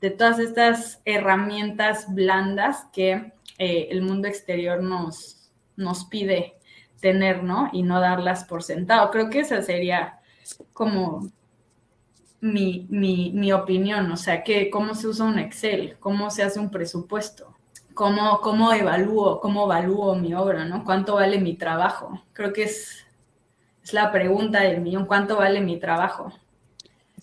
[0.00, 6.54] de todas estas herramientas blandas que eh, el mundo exterior nos, nos pide
[7.00, 7.70] tener, ¿no?
[7.72, 9.10] Y no darlas por sentado.
[9.10, 10.20] Creo que esa sería
[10.72, 11.28] como
[12.40, 16.70] mi, mi, opinión, o sea, que cómo se usa un Excel, cómo se hace un
[16.70, 17.52] presupuesto,
[17.94, 20.84] cómo, cómo evalúo, cómo evalúo mi obra, ¿no?
[20.84, 22.20] ¿Cuánto vale mi trabajo?
[22.32, 23.06] Creo que es,
[23.82, 26.32] es la pregunta del millón, ¿cuánto vale mi trabajo?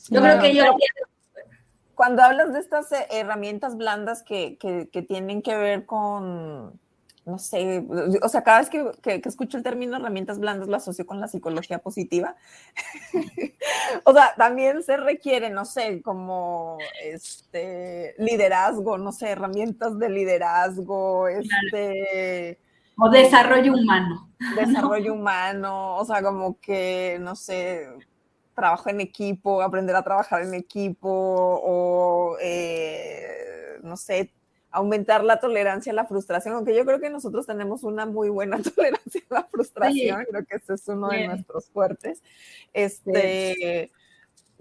[0.10, 0.64] Yo creo que yo...
[1.94, 6.80] Cuando hablas de estas eh, herramientas blandas que, que tienen que ver con
[7.32, 7.84] no sé,
[8.22, 11.30] o sea, cada vez que, que, escucho el término herramientas blandas lo asocio con la
[11.30, 12.36] psicología positiva.
[14.04, 21.28] o sea, también se requiere, no sé, como este liderazgo, no sé, herramientas de liderazgo,
[21.30, 22.60] este...
[22.98, 24.30] O desarrollo humano.
[24.58, 27.88] Desarrollo humano, o sea, como que, no sé,
[28.54, 34.34] trabajo en equipo, aprender a trabajar en equipo, o, eh, no sé,
[34.72, 38.62] aumentar la tolerancia a la frustración, aunque yo creo que nosotros tenemos una muy buena
[38.76, 42.22] tolerancia a la frustración, creo que ese es uno de nuestros fuertes.
[42.74, 43.92] Este,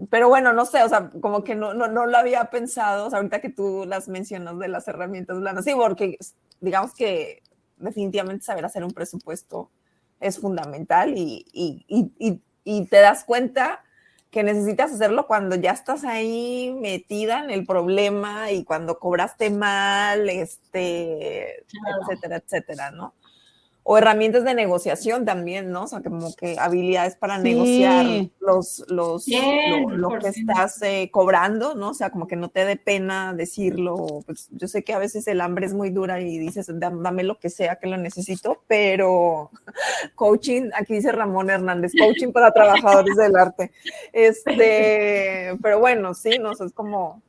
[0.09, 3.11] pero bueno, no sé, o sea, como que no, no, no lo había pensado, o
[3.11, 6.17] sea, ahorita que tú las mencionas de las herramientas blandas, sí, porque
[6.61, 7.43] digamos que
[7.77, 9.71] definitivamente saber hacer un presupuesto
[10.19, 13.83] es fundamental y, y, y, y te das cuenta
[14.31, 20.29] que necesitas hacerlo cuando ya estás ahí metida en el problema y cuando cobraste mal,
[20.29, 21.65] este,
[22.09, 23.15] etcétera, etcétera, ¿no?
[23.83, 25.85] O herramientas de negociación también, ¿no?
[25.85, 28.07] O sea, como que habilidades para negociar
[28.39, 31.91] los, los, lo, que estás eh, cobrando, ¿no?
[31.91, 34.23] O sea, como que no te dé pena decirlo.
[34.27, 37.39] Pues yo sé que a veces el hambre es muy dura y dices, dame lo
[37.39, 39.51] que sea que lo necesito, pero
[40.15, 43.73] coaching, aquí dice Ramón Hernández, coaching para trabajadores del arte.
[44.13, 46.51] Este, pero bueno, sí, ¿no?
[46.51, 47.23] O es como,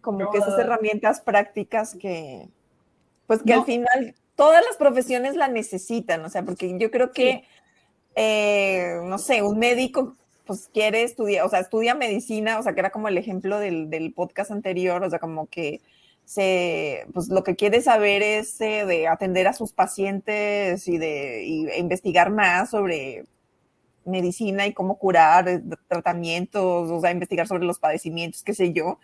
[0.00, 2.48] como que esas herramientas prácticas que,
[3.26, 7.44] pues que al final todas las profesiones la necesitan, o sea, porque yo creo que,
[8.14, 10.14] eh, no sé, un médico
[10.46, 14.12] pues quiere estudiar, o sea, estudia medicina, o sea, que era como el ejemplo del,
[14.14, 15.80] podcast anterior, o sea, como que
[16.24, 21.44] se, pues lo que quiere saber es eh, de atender a sus pacientes y de
[21.78, 23.24] investigar más sobre
[24.04, 29.00] medicina y cómo curar eh, tratamientos, o sea, investigar sobre los padecimientos, qué sé yo.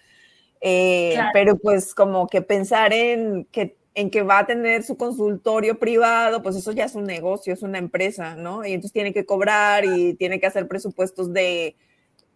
[0.60, 6.42] Pero pues como que pensar en que en que va a tener su consultorio privado,
[6.42, 8.64] pues eso ya es un negocio, es una empresa, ¿no?
[8.64, 11.76] Y entonces tiene que cobrar y tiene que hacer presupuestos de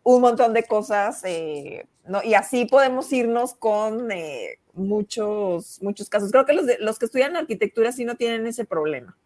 [0.03, 2.23] un montón de cosas, eh, ¿no?
[2.23, 6.31] Y así podemos irnos con eh, muchos, muchos casos.
[6.31, 9.17] Creo que los, los que estudian arquitectura sí no tienen ese problema,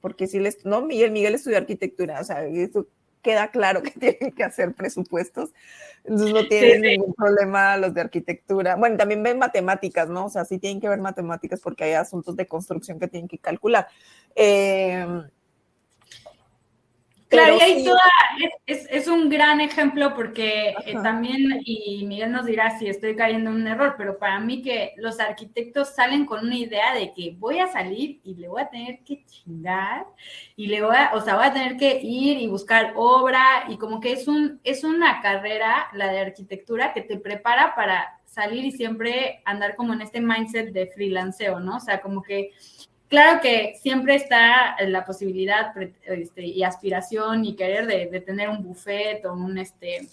[0.00, 2.46] porque si les, no, Miguel, Miguel estudió arquitectura, o sea,
[3.28, 5.50] queda claro que tienen que hacer presupuestos,
[6.04, 8.76] entonces no tienen ningún problema los de arquitectura.
[8.76, 10.26] Bueno, también ven matemáticas, ¿no?
[10.26, 13.36] O sea, sí tienen que ver matemáticas porque hay asuntos de construcción que tienen que
[13.36, 13.86] calcular.
[14.34, 15.06] Eh,
[17.28, 18.00] Claro, y ahí toda,
[18.66, 23.56] es, un gran ejemplo porque eh, también, y Miguel nos dirá si estoy cayendo en
[23.56, 27.58] un error, pero para mí que los arquitectos salen con una idea de que voy
[27.58, 30.06] a salir y le voy a tener que chingar,
[30.56, 33.76] y le voy a, o sea, voy a tener que ir y buscar obra, y
[33.76, 38.64] como que es, un, es una carrera, la de arquitectura, que te prepara para salir
[38.64, 41.76] y siempre andar como en este mindset de freelanceo, ¿no?
[41.76, 42.52] O sea, como que
[43.08, 45.72] Claro que siempre está la posibilidad
[46.04, 50.08] este, y aspiración y querer de, tener un buffet o un este,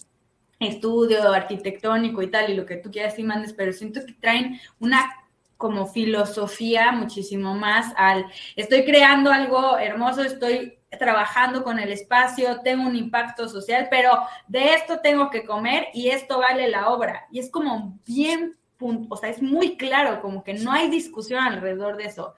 [0.58, 4.58] estudio arquitectónico y tal, y lo que tú quieras y mandes, pero siento que traen
[4.80, 5.10] una
[5.58, 8.26] como filosofía muchísimo más al,
[8.56, 14.10] estoy creando algo hermoso, estoy trabajando con el espacio, tengo un impacto social, pero
[14.48, 17.26] de esto tengo que comer y esto vale la obra.
[17.30, 21.96] Y es como bien, o sea, es muy claro, como que no hay discusión alrededor
[21.96, 22.34] de eso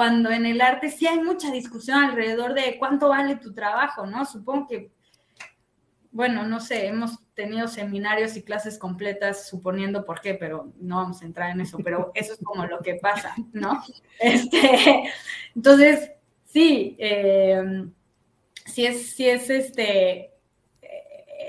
[0.00, 4.24] cuando en el arte sí hay mucha discusión alrededor de cuánto vale tu trabajo, ¿no?
[4.24, 4.90] Supongo que,
[6.10, 11.20] bueno, no sé, hemos tenido seminarios y clases completas suponiendo por qué, pero no vamos
[11.20, 13.84] a entrar en eso, pero eso es como lo que pasa, ¿no?
[14.18, 15.12] Este,
[15.54, 16.12] entonces,
[16.46, 17.84] sí, eh,
[18.64, 20.29] sí es, sí es este,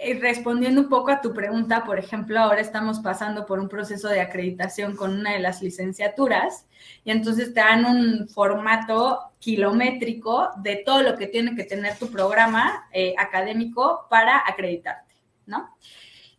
[0.04, 4.08] eh, respondiendo un poco a tu pregunta, por ejemplo, ahora estamos pasando por un proceso
[4.08, 6.66] de acreditación con una de las licenciaturas
[7.04, 12.10] y entonces te dan un formato kilométrico de todo lo que tiene que tener tu
[12.10, 15.14] programa eh, académico para acreditarte,
[15.46, 15.70] ¿no?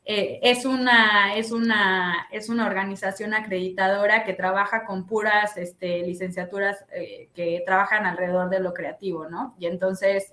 [0.05, 6.85] Eh, es, una, es, una, es una organización acreditadora que trabaja con puras este, licenciaturas
[7.33, 9.55] que trabajan alrededor de lo creativo, ¿no?
[9.61, 10.33] Y entonces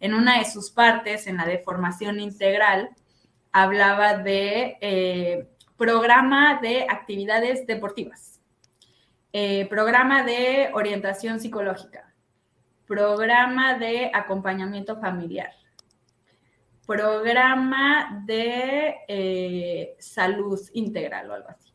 [0.00, 2.90] en una de sus partes, en la de formación integral,
[3.52, 8.40] hablaba de eh, programa de actividades deportivas,
[9.32, 12.14] eh, programa de orientación psicológica,
[12.86, 15.52] programa de acompañamiento familiar,
[16.86, 21.72] programa de eh, salud integral o algo así.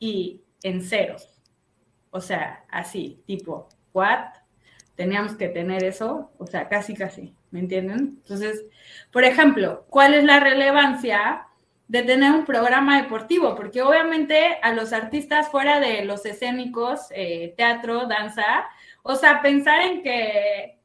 [0.00, 1.40] Y en ceros.
[2.10, 4.34] O sea, así, tipo, ¿what?
[4.98, 8.18] Teníamos que tener eso, o sea, casi, casi, ¿me entienden?
[8.20, 8.64] Entonces,
[9.12, 11.46] por ejemplo, ¿cuál es la relevancia
[11.86, 13.54] de tener un programa deportivo?
[13.54, 18.66] Porque obviamente a los artistas fuera de los escénicos, eh, teatro, danza,
[19.04, 20.80] o sea, pensar en que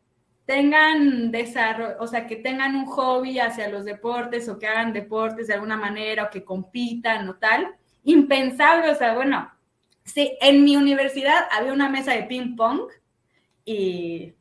[0.46, 5.48] tengan desarrollo, o sea, que tengan un hobby hacia los deportes o que hagan deportes
[5.48, 9.52] de alguna manera o que compitan o tal, impensable, o sea, bueno,
[10.06, 12.82] sí, en mi universidad había una mesa de ping pong
[13.66, 14.34] y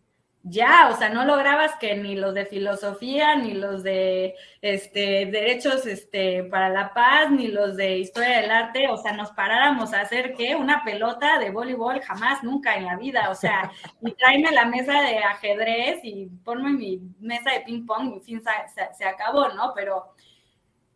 [0.44, 5.86] ya, o sea, no lograbas que ni los de filosofía, ni los de este, derechos
[5.86, 10.00] este, para la paz, ni los de historia del arte, o sea, nos paráramos a
[10.00, 13.70] hacer que una pelota de voleibol jamás, nunca en la vida, o sea,
[14.02, 18.42] y tráeme la mesa de ajedrez y ponme mi mesa de ping pong, y fin,
[18.42, 19.72] se, se acabó, ¿no?
[19.76, 20.14] Pero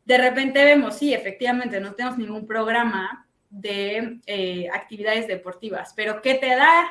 [0.04, 6.34] de repente vemos, sí, efectivamente, no tenemos ningún programa de eh, actividades deportivas, pero ¿qué
[6.34, 6.88] te da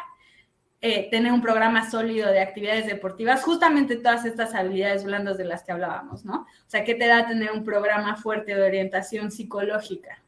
[0.81, 5.63] eh, tener un programa sólido de actividades deportivas, justamente todas estas habilidades blandas de las
[5.63, 6.41] que hablábamos, ¿no?
[6.41, 10.21] O sea, ¿qué te da tener un programa fuerte de orientación psicológica?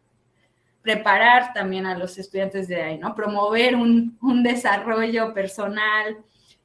[0.81, 3.13] Preparar también a los estudiantes de ahí, ¿no?
[3.13, 6.17] Promover un, desarrollo personal,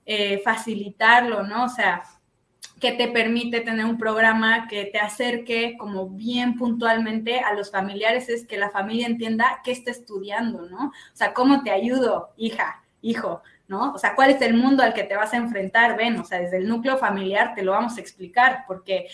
[0.07, 1.65] eh, facilitarlo, ¿no?
[1.65, 2.03] O sea,
[2.83, 8.29] que te permite tener un programa que te acerque como bien puntualmente a los familiares,
[8.29, 10.87] es que la familia entienda qué está estudiando, ¿no?
[10.87, 13.43] O sea, ¿cómo te ayudo, hija, hijo?
[13.81, 15.97] O sea, ¿cuál es el mundo al que te vas a enfrentar?
[15.97, 19.09] Ven, o sea, desde el núcleo familiar te lo vamos a explicar, porque,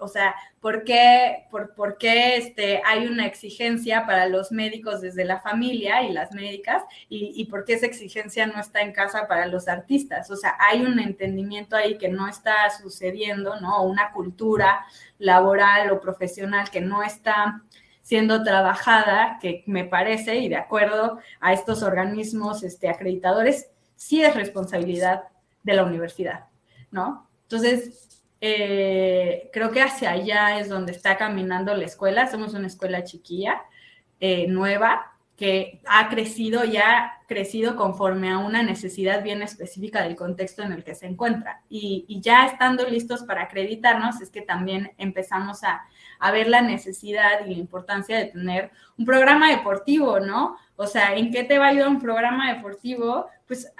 [0.00, 5.24] o sea, ¿por qué, por, por qué este, hay una exigencia para los médicos desde
[5.24, 9.28] la familia y las médicas y, y por qué esa exigencia no está en casa
[9.28, 10.30] para los artistas?
[10.30, 13.84] O sea, hay un entendimiento ahí que no está sucediendo, ¿no?
[13.84, 14.84] Una cultura
[15.18, 17.62] laboral o profesional que no está
[18.02, 23.70] siendo trabajada, que me parece, y de acuerdo a estos organismos este, acreditadores,
[24.00, 25.24] sí es responsabilidad
[25.62, 26.46] de la universidad,
[26.90, 27.28] ¿no?
[27.42, 32.26] Entonces, eh, creo que hacia allá es donde está caminando la escuela.
[32.26, 33.60] Somos una escuela chiquilla,
[34.18, 40.16] eh, nueva, que ha crecido y ha crecido conforme a una necesidad bien específica del
[40.16, 41.62] contexto en el que se encuentra.
[41.68, 45.82] Y, ya estando listos para acreditarnos, es que también empezamos a,
[46.18, 50.56] a, ver la necesidad y la importancia de tener un programa deportivo, ¿no?
[50.80, 53.26] O sea, ¿en qué te va a ayudar un programa deportivo?
[53.46, 53.70] Pues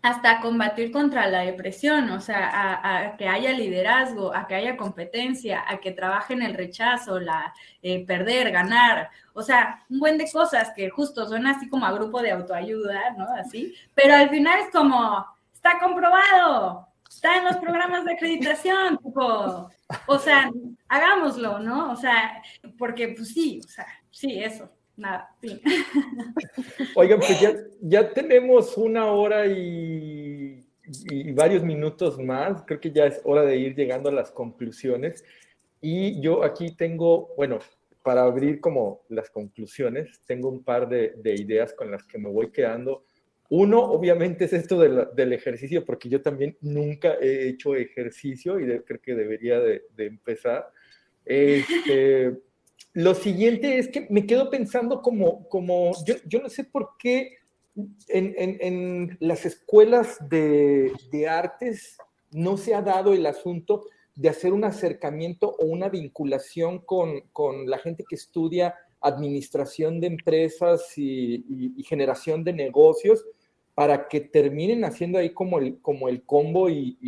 [0.00, 5.62] hasta combatir contra la depresión, o sea, a, que haya liderazgo, a que haya competencia,
[5.68, 10.72] a que trabajen el rechazo, la eh, perder, ganar, o sea, un buen de cosas
[10.74, 13.26] que justo son así como a grupo de autoayuda, ¿no?
[13.34, 19.70] Así, pero al final es como, está comprobado, está en los programas de acreditación, tipo,
[20.06, 20.50] o sea,
[20.88, 21.92] hagámoslo, ¿no?
[21.92, 22.42] O sea,
[22.78, 25.60] porque pues sí, o sea, sí, eso nada, sí.
[26.96, 27.40] Oigan, pues
[27.80, 30.64] ya, tenemos una hora y,
[31.34, 32.62] varios minutos más.
[32.66, 35.24] Creo que ya es hora de ir llegando a las conclusiones.
[35.80, 37.60] Y yo aquí tengo, bueno,
[38.02, 42.50] para abrir como las conclusiones, tengo un par de, ideas con las que me voy
[42.50, 43.04] quedando.
[43.50, 49.00] Uno, obviamente, es esto del ejercicio, porque yo también nunca he hecho ejercicio y creo
[49.00, 50.70] que debería de, de empezar.
[51.24, 52.38] Este,
[52.98, 57.36] lo siguiente es que me quedo pensando como, como yo, no sé por qué
[58.08, 61.96] en, en, las escuelas de, de, artes
[62.32, 63.84] no se ha dado el asunto
[64.16, 70.08] de hacer un acercamiento o una vinculación con, con la gente que estudia administración de
[70.08, 73.24] empresas y, y, generación de negocios
[73.76, 76.98] para que terminen haciendo ahí como el, como el combo y,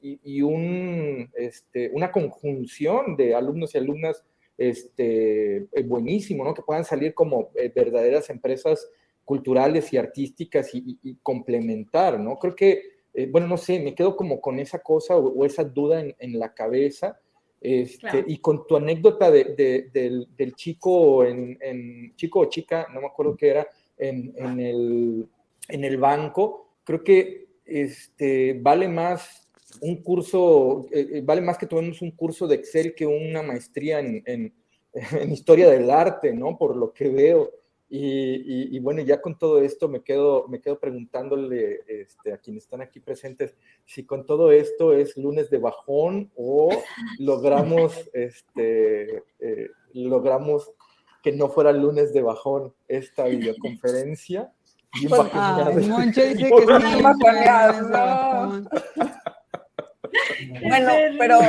[0.00, 4.24] y un, este, una conjunción de alumnos y alumnas
[4.58, 6.54] este, eh, buenísimo, ¿no?
[6.54, 8.88] Que puedan salir como eh, verdaderas empresas
[9.24, 12.38] culturales y artísticas y, complementar, ¿no?
[12.38, 12.82] Creo que,
[13.14, 16.52] eh, bueno, no sé, me quedo como con esa cosa o, esa duda en, la
[16.52, 17.18] cabeza.
[17.60, 23.36] Este, Y con tu anécdota de, del, chico, en, chico o chica, no me acuerdo
[23.36, 29.41] qué era, en, el, banco, creo que este, vale más
[29.80, 34.00] un curso, eh, eh, vale más que tomemos un curso de Excel que una maestría
[34.00, 34.52] en, en,
[35.32, 36.58] historia del arte, ¿no?
[36.58, 37.50] Por lo que veo.
[37.94, 42.62] Y, y, bueno, ya con todo esto me quedo, me quedo preguntándole este, a quienes
[42.62, 43.54] están aquí presentes
[43.84, 46.70] si con todo esto es lunes de bajón o
[47.18, 50.72] logramos, este, eh, logramos
[51.22, 54.50] que no fuera lunes de bajón esta videoconferencia.
[55.88, 57.02] Moncho dice que sí,
[60.68, 61.40] Bueno, pero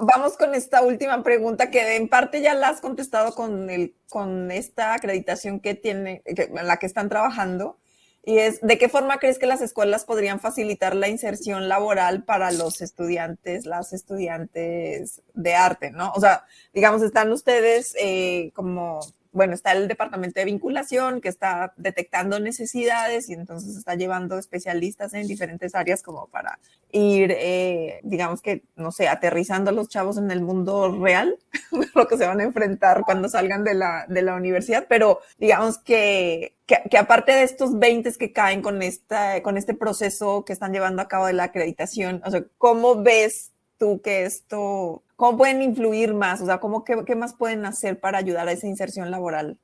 [0.00, 4.50] vamos con esta última pregunta que en parte ya la has contestado con, el, con
[4.50, 7.78] esta acreditación que tiene, en la que están trabajando.
[8.24, 12.52] Y es, ¿de qué forma crees que las escuelas podrían facilitar la inserción laboral para
[12.52, 16.12] los estudiantes, las estudiantes de arte, ¿no?
[16.14, 19.00] O sea, digamos, están ustedes eh, como
[19.32, 25.14] bueno, está el departamento de vinculación que está detectando necesidades y entonces está llevando especialistas
[25.14, 26.58] en diferentes áreas como para
[26.90, 31.38] ir, eh, digamos que, no sé, aterrizando a los chavos en el mundo real,
[31.94, 35.78] lo que se van a enfrentar cuando salgan de la, de la universidad, pero digamos
[35.78, 40.72] que, que, aparte de estos 20 que caen con, esta, con este proceso que están
[40.72, 45.62] llevando a cabo de la acreditación, o sea, ¿cómo ves tú que esto, cómo pueden
[45.62, 46.42] influir más?
[46.42, 49.56] O sea, ¿cómo, qué, más pueden hacer para ayudar a esa inserción laboral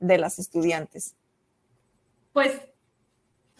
[0.00, 1.14] de las estudiantes?
[2.32, 2.58] Pues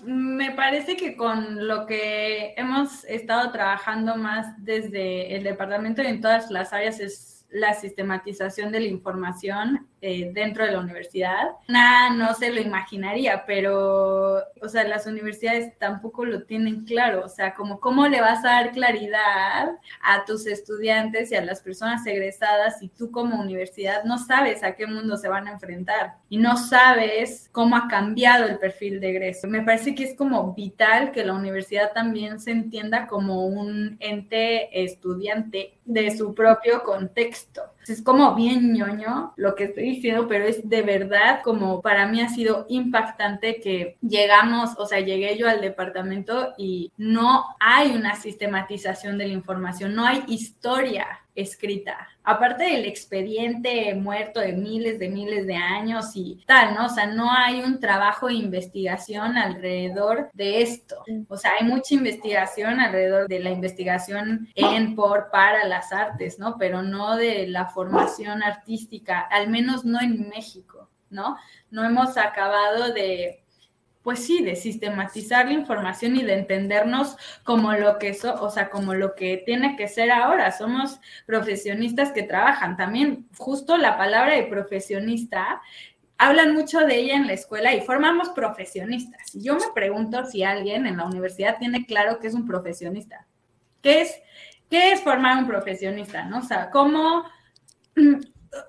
[0.02, 6.22] me parece que con lo que hemos estado trabajando más desde el departamento y en
[6.22, 11.48] todas las áreas es la sistematización de la información eh, dentro de la universidad.
[11.66, 17.24] Nada, no se lo imaginaría, pero, o sea, las universidades tampoco lo tienen claro.
[17.24, 19.72] O sea, como cómo le vas a dar claridad
[20.02, 24.76] a tus estudiantes y a las personas egresadas si tú como universidad no sabes a
[24.76, 29.10] qué mundo se van a enfrentar y no sabes cómo ha cambiado el perfil de
[29.10, 29.48] egreso.
[29.48, 34.84] Me parece que es como vital que la universidad también se entienda como un ente
[34.84, 37.77] estudiante de su propio contexto contexto.
[37.90, 42.20] Es como bien ñoño lo que estoy diciendo, pero es de verdad como para mí
[42.20, 48.16] ha sido impactante que llegamos, o sea, llegué yo al departamento y no hay una
[48.16, 51.06] sistematización de la información, no hay historia
[51.40, 52.08] escrita.
[52.24, 56.86] Aparte del expediente muerto de miles de miles de años y tal, ¿no?
[56.86, 61.04] O sea, no hay un trabajo de investigación alrededor de esto.
[61.28, 66.56] O sea, hay mucha investigación alrededor de la investigación en, por, para las artes, ¿no?
[66.58, 71.36] Pero no de la formación artística, al menos no en México, ¿no?
[71.70, 73.44] No hemos acabado de
[74.02, 78.68] pues sí, de sistematizar la información y de entendernos como lo que eso, o sea,
[78.68, 80.50] como lo que tiene que ser ahora.
[80.50, 82.76] Somos profesionistas que trabajan.
[82.76, 85.60] También justo la palabra de profesionista
[86.16, 89.30] hablan mucho de ella en la escuela y formamos profesionistas.
[89.34, 93.26] Yo me pregunto si alguien en la universidad tiene claro que es un profesionista.
[93.82, 94.20] ¿Qué es,
[94.68, 96.24] qué es formar un profesionista?
[96.24, 96.38] ¿no?
[96.38, 97.24] O sea, cómo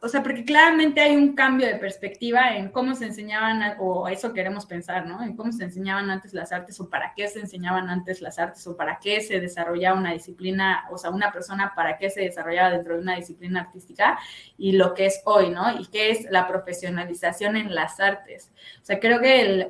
[0.01, 4.33] o sea, porque claramente hay un cambio de perspectiva en cómo se enseñaban, o eso
[4.33, 5.23] queremos pensar, ¿no?
[5.23, 8.65] En cómo se enseñaban antes las artes, o para qué se enseñaban antes las artes,
[8.67, 12.71] o para qué se desarrollaba una disciplina, o sea, una persona para qué se desarrollaba
[12.71, 14.19] dentro de una disciplina artística,
[14.57, 15.79] y lo que es hoy, ¿no?
[15.79, 18.51] Y qué es la profesionalización en las artes.
[18.81, 19.67] O sea, creo que el,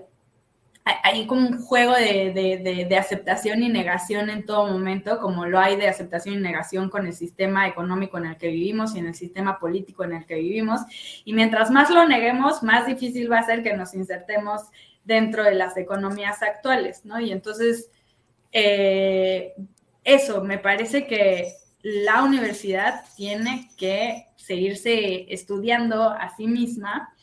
[1.03, 5.87] hay como un juego de, aceptación y negación en todo momento, como lo hay de
[5.87, 9.59] aceptación y negación con el sistema económico en el que vivimos y en el sistema
[9.59, 10.81] político en el que vivimos.
[11.25, 14.61] Y mientras más lo neguemos, más difícil va a ser que nos insertemos
[15.03, 17.19] dentro de las economías actuales, ¿no?
[17.19, 17.89] Y entonces,
[18.51, 19.53] eh,
[20.03, 27.13] eso, me parece que la universidad tiene que seguirse estudiando a sí misma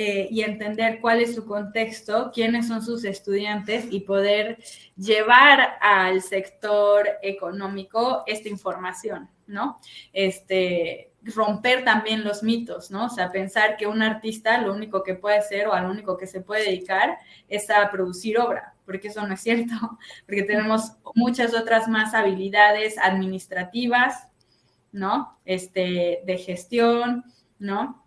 [0.00, 4.62] eh, y entender cuál es su contexto, quiénes son sus estudiantes y poder
[4.96, 9.80] llevar al sector económico esta información, ¿no?
[10.12, 13.06] Este, romper también los mitos, ¿no?
[13.06, 16.16] O sea, pensar que un artista lo único que puede hacer o a lo único
[16.16, 17.18] que se puede dedicar
[17.48, 19.74] es a producir obra, porque eso no es cierto,
[20.26, 24.28] porque tenemos muchas otras más habilidades administrativas,
[24.92, 25.40] ¿no?
[25.44, 27.24] Este, de gestión,
[27.58, 28.04] ¿no?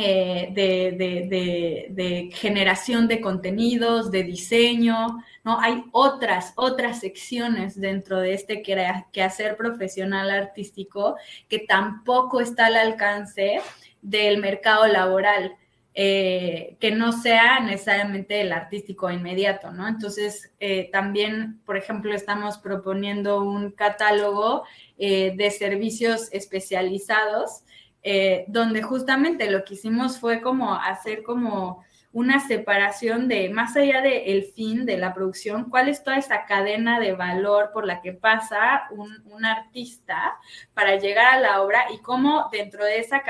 [0.00, 5.58] Eh, de, generación de contenidos, de diseño, ¿no?
[5.60, 11.16] Hay otras, otras secciones dentro de este quehacer profesional artístico
[11.48, 13.60] que tampoco está al alcance
[14.00, 15.56] del mercado laboral.
[16.00, 19.88] Eh, que no sea necesariamente el artístico inmediato, ¿no?
[19.88, 24.62] Entonces, eh, también, por ejemplo, estamos proponiendo un catálogo
[24.96, 27.64] de servicios especializados
[28.10, 34.00] eh, donde justamente lo que hicimos fue como hacer como una separación de más allá
[34.00, 38.14] del fin de la producción, cuál es toda esa cadena de valor por la que
[38.14, 40.38] pasa un, artista
[40.72, 43.22] para llegar a la obra y cómo dentro de esa,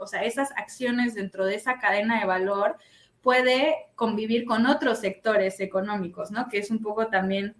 [0.00, 2.78] o sea, esas acciones dentro de esa cadena de valor
[3.22, 6.48] puede convivir con otros sectores económicos, ¿no?
[6.48, 7.54] Que es un poco también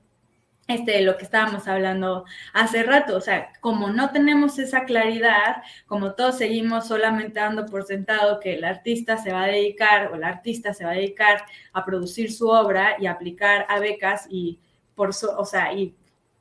[0.69, 3.17] este, lo que estábamos hablando hace rato.
[3.17, 8.55] O sea, como no tenemos esa claridad, como todos seguimos solamente dando por sentado que
[8.55, 12.33] el artista se va a dedicar o el artista se va a dedicar a producir
[12.33, 14.59] su obra y aplicar a becas y
[14.95, 15.95] por o sea, y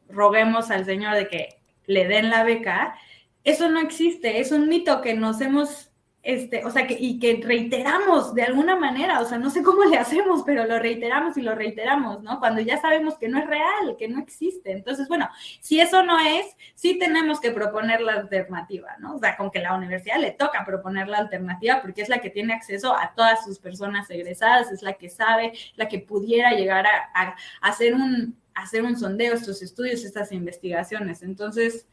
[0.10, 1.50] roguemos al Señor de que
[1.88, 2.96] le den la beca,
[3.44, 5.92] eso no existe, es un mito que nos hemos
[6.26, 9.84] este, o sea, que, y que reiteramos de alguna manera, o sea, no sé cómo
[9.86, 12.40] le hacemos, pero lo reiteramos y lo reiteramos, ¿no?
[12.40, 14.72] Cuando ya sabemos que no es real, que no existe.
[14.72, 15.30] Entonces, bueno,
[15.60, 19.18] si eso no es, sí tenemos que proponer la alternativa, ¿no?
[19.18, 22.32] O sea, con que la universidad le toca proponer la alternativa porque es la que
[22.32, 26.88] tiene acceso a todas sus personas egresadas, es la que sabe, la que pudiera llegar
[26.88, 31.22] a, hacer, un, hacer un sondeo, estos estudios, estas investigaciones.
[31.22, 31.88] Entonces,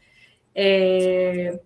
[0.54, 1.60] eh,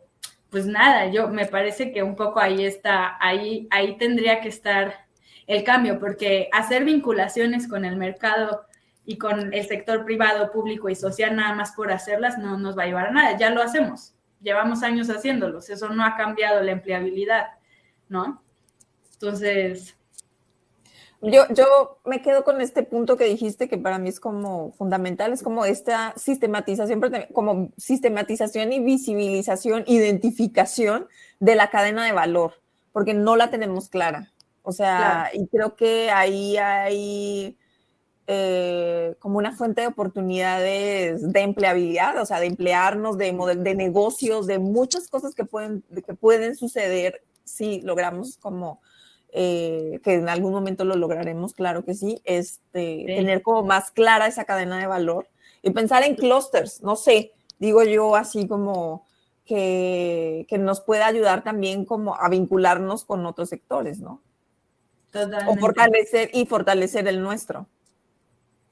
[0.50, 5.06] pues nada, yo me parece que un poco ahí está, ahí, ahí tendría que estar
[5.46, 8.66] el cambio, porque hacer vinculaciones con el mercado
[9.04, 12.84] y con el sector privado, público y social nada más por hacerlas no nos va
[12.84, 16.72] a llevar a nada, ya lo hacemos, llevamos años haciéndolos, eso no ha cambiado la
[16.72, 17.46] empleabilidad,
[18.08, 18.42] ¿no?
[19.12, 19.96] Entonces,
[21.22, 25.32] yo, yo me quedo con este punto que dijiste que para mí es como fundamental,
[25.32, 27.00] es como esta sistematización,
[27.32, 31.06] como sistematización y visibilización, identificación
[31.40, 32.54] de la cadena de valor,
[32.92, 34.32] porque no la tenemos clara.
[34.62, 37.56] O sea, y creo que ahí hay
[38.26, 44.48] eh, como una fuente de oportunidades de empleabilidad, o sea, de emplearnos, de, de negocios,
[44.48, 48.80] de muchas cosas que pueden, que pueden suceder si logramos como
[49.38, 54.26] eh, que en algún momento lo lograremos, claro que sí, este, tener como más clara
[54.26, 55.28] esa cadena de valor
[55.60, 59.04] y pensar en clusters, no sé, digo yo así como
[59.44, 64.22] que, que nos pueda ayudar también como a vincularnos con otros sectores, ¿no?
[65.10, 65.52] Totalmente.
[65.52, 67.66] O fortalecer y fortalecer el nuestro.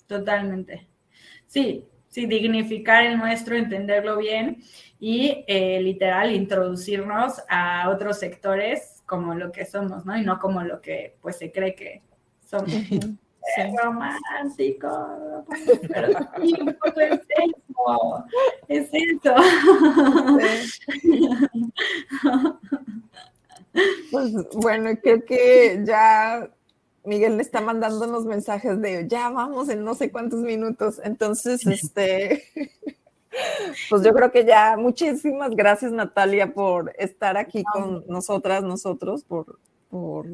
[0.07, 0.89] Totalmente.
[1.47, 4.63] Sí, sí, dignificar el nuestro, entenderlo bien
[4.99, 10.17] y eh, literal introducirnos a otros sectores como lo que somos, ¿no?
[10.17, 12.03] Y no como lo que pues se cree que
[12.41, 12.67] somos.
[13.59, 15.45] Es romántico,
[15.93, 16.09] pero
[16.41, 18.25] sí, un poco es eso,
[18.69, 19.35] es eso.
[24.11, 26.49] Pues bueno, creo que ya
[27.05, 31.67] Miguel le está mandando unos mensajes de ya vamos en no sé cuántos minutos, entonces
[31.67, 32.45] este
[33.91, 39.59] pues yo creo que ya muchísimas gracias Natalia por estar aquí con nosotras, nosotros, por,
[39.91, 40.27] por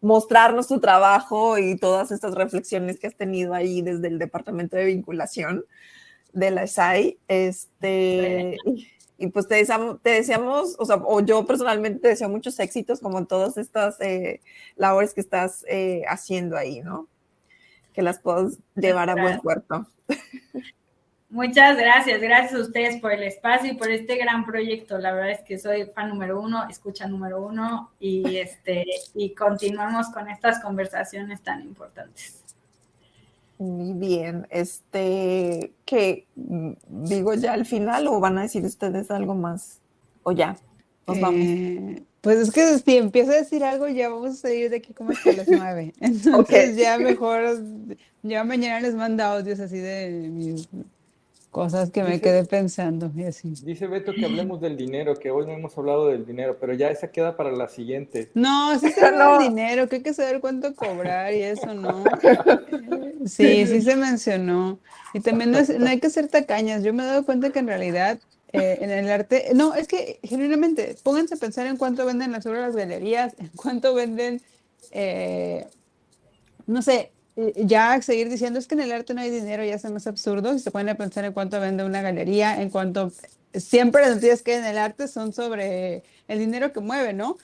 [0.00, 4.86] mostrarnos tu trabajo y todas estas reflexiones que has tenido ahí desde el Departamento de
[4.86, 5.64] Vinculación
[6.32, 7.18] de la SAI.
[7.28, 8.56] Este,
[9.16, 13.00] y, pues te deseamos, te deseamos, o sea, o yo personalmente te deseo muchos éxitos
[13.00, 14.40] como en todas estas eh,
[14.76, 17.06] labores que estás eh, haciendo ahí, ¿no?
[17.92, 19.86] Que las puedas llevar a buen puerto.
[21.32, 24.98] Muchas gracias, gracias a ustedes por el espacio y por este gran proyecto.
[24.98, 28.84] La verdad es que soy fan número uno, escucha número uno y este
[29.14, 32.42] y continuamos con estas conversaciones tan importantes.
[33.56, 39.80] Muy bien, este, ¿qué digo ya al final o van a decir ustedes algo más?
[40.24, 40.58] O ya,
[41.06, 41.40] nos vamos.
[41.40, 44.92] Eh, pues es que si empiezo a decir algo, ya vamos a salir de aquí
[44.92, 45.94] como que las nueve.
[45.98, 47.58] Entonces ya mejor,
[48.22, 50.68] ya mañana les mando audios así de mis
[51.52, 53.52] Cosas que me quedé pensando y así.
[53.62, 56.90] Dice Beto que hablemos del dinero, que hoy no hemos hablado del dinero, pero ya
[56.90, 58.30] esa queda para la siguiente.
[58.32, 62.02] No, sí se habla del dinero, que hay que saber cuánto cobrar y eso, ¿no?
[63.26, 64.80] Sí, sí se mencionó.
[65.14, 66.82] Y también no, no hay que ser tacañas.
[66.82, 68.18] Yo me he dado cuenta que en realidad
[68.52, 72.44] eh, en el arte, no, es que genuinamente, pónganse a pensar en cuánto venden las
[72.46, 74.42] obras las galerías, en cuánto venden,
[74.90, 75.66] eh,
[76.66, 77.11] no sé,
[77.56, 80.52] ya seguir diciendo es que en el arte no hay dinero ya es más absurdo.
[80.52, 83.12] Si se pueden pensar en cuánto vende una galería, en cuanto
[83.54, 87.36] siempre las noticias que hay en el arte son sobre el dinero que mueve, ¿no?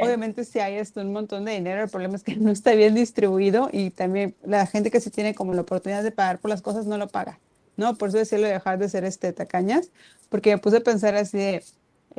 [0.00, 2.94] obviamente si hay esto un montón de dinero, el problema es que no está bien
[2.94, 6.62] distribuido y también la gente que sí tiene como la oportunidad de pagar por las
[6.62, 7.38] cosas no lo paga,
[7.76, 7.96] ¿no?
[7.96, 9.90] Por eso decirlo dejar de ser este tacañas,
[10.28, 11.64] porque me puse a pensar así de,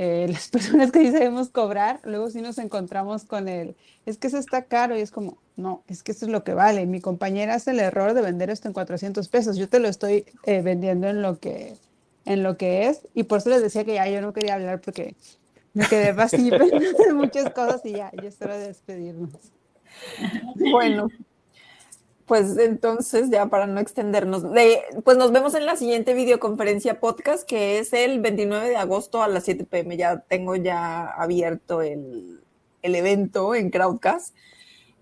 [0.01, 4.27] eh, las personas que sí sabemos cobrar, luego sí nos encontramos con el, es que
[4.27, 6.85] eso está caro y es como, no, es que eso es lo que vale.
[6.85, 10.23] Mi compañera hace el error de vender esto en 400 pesos, yo te lo estoy
[10.45, 11.75] eh, vendiendo en lo, que,
[12.23, 14.79] en lo que es y por eso les decía que ya yo no quería hablar
[14.79, 15.15] porque
[15.73, 19.31] me quedé así pensando en muchas cosas y ya, ya es hora de despedirnos.
[20.71, 21.09] Bueno,
[22.29, 24.43] pues entonces ya para no extendernos,
[25.03, 29.27] pues nos vemos en la siguiente videoconferencia podcast que es el 29 de agosto a
[29.27, 29.97] las 7 pm.
[29.97, 32.39] Ya tengo ya abierto el,
[32.83, 34.35] evento en Crowdcast.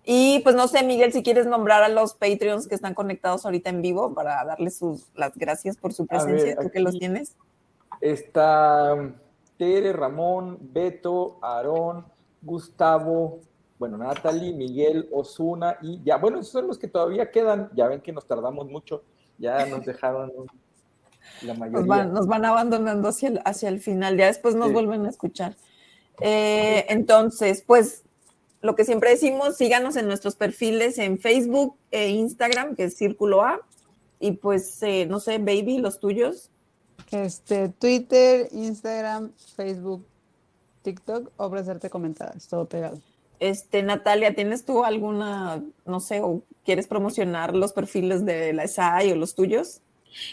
[0.05, 3.71] Y pues no sé, Miguel, si quieres nombrar a los Patreons que están conectados ahorita
[3.71, 7.35] en vivo para darles sus, las gracias por su presencia, tú que los tienes.
[7.99, 8.95] Está
[9.57, 12.05] Tere, Ramón, Beto, Aarón,
[12.41, 13.41] Gustavo,
[13.79, 17.69] bueno, Natalie, Miguel, Osuna y ya, bueno, esos son los que todavía quedan.
[17.75, 19.03] Ya ven que nos tardamos mucho,
[19.37, 20.31] ya nos dejaron
[21.41, 21.79] La mayoría.
[21.79, 25.09] Nos van, nos van abandonando hacia el, hacia el final, ya después nos vuelven a
[25.09, 25.55] escuchar.
[26.21, 28.03] Eh, entonces, pues
[28.61, 33.43] lo que siempre decimos, síganos en nuestros perfiles en Facebook e Instagram, que es Círculo
[33.43, 33.61] A.
[34.19, 36.49] Y pues, eh, no sé, baby, los tuyos.
[37.11, 40.05] Este, Twitter, Instagram, Facebook,
[40.81, 42.99] TikTok, obras de arte comentadas, todo pegado.
[43.39, 49.11] Este, Natalia, ¿tienes tú alguna, no sé, o quieres promocionar los perfiles de la SAI
[49.11, 49.81] o los tuyos?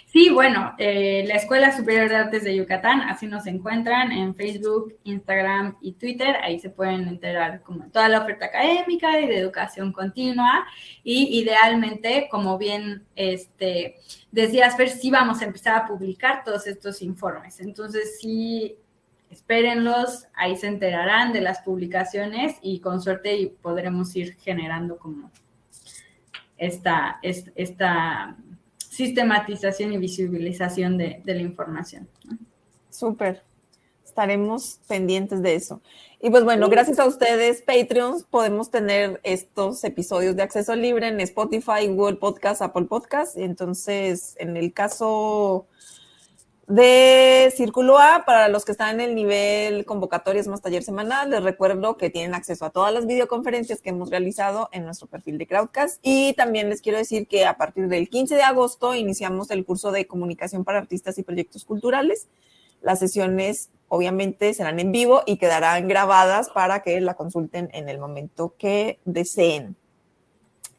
[0.07, 4.97] Sí, bueno, eh, la Escuela Superior de Artes de Yucatán, así nos encuentran en Facebook,
[5.05, 6.37] Instagram y Twitter.
[6.43, 10.67] Ahí se pueden enterar como toda la oferta académica y de educación continua.
[11.03, 13.97] Y idealmente, como bien este,
[14.31, 17.61] decías, sí vamos a empezar a publicar todos estos informes.
[17.61, 18.77] Entonces, sí,
[19.31, 25.31] espérenlos, ahí se enterarán de las publicaciones y con suerte podremos ir generando como
[26.57, 28.37] esta, esta
[28.95, 32.09] sistematización y visibilización de, la información.
[32.91, 33.43] Súper.
[34.05, 35.83] Estaremos pendientes de eso.
[36.21, 41.21] Y pues bueno, gracias a ustedes, Patreons, podemos tener estos episodios de acceso libre en
[41.21, 43.37] Spotify, Google Podcast, Apple Podcast.
[43.37, 45.67] Entonces, en el caso
[46.67, 51.43] de Círculo A, para los que están en el nivel convocatorias más taller semanal, les
[51.43, 55.47] recuerdo que tienen acceso a todas las videoconferencias que hemos realizado en nuestro perfil de
[55.47, 59.65] Crowdcast y también les quiero decir que a partir del 15 de agosto iniciamos el
[59.65, 62.29] curso de comunicación para artistas y proyectos culturales.
[62.81, 67.99] Las sesiones obviamente serán en vivo y quedarán grabadas para que la consulten en el
[67.99, 69.77] momento que deseen.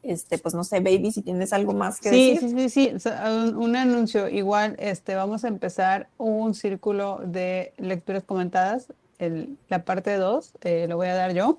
[0.06, 2.40] Este, pues no sé, baby, si tienes algo más que decir.
[2.40, 3.10] Sí, sí, sí,
[3.56, 4.28] un, anuncio.
[4.28, 10.86] Igual, este, vamos a empezar un círculo de lecturas comentadas, el, la parte 2, eh,
[10.88, 11.58] lo voy a dar yo.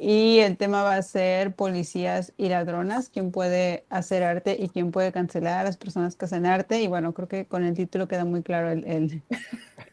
[0.00, 4.92] Y el tema va a ser policías y ladronas, quién puede hacer arte y quién
[4.92, 6.80] puede cancelar a las personas que hacen arte.
[6.80, 9.22] Y bueno, creo que con el título queda muy claro el, el,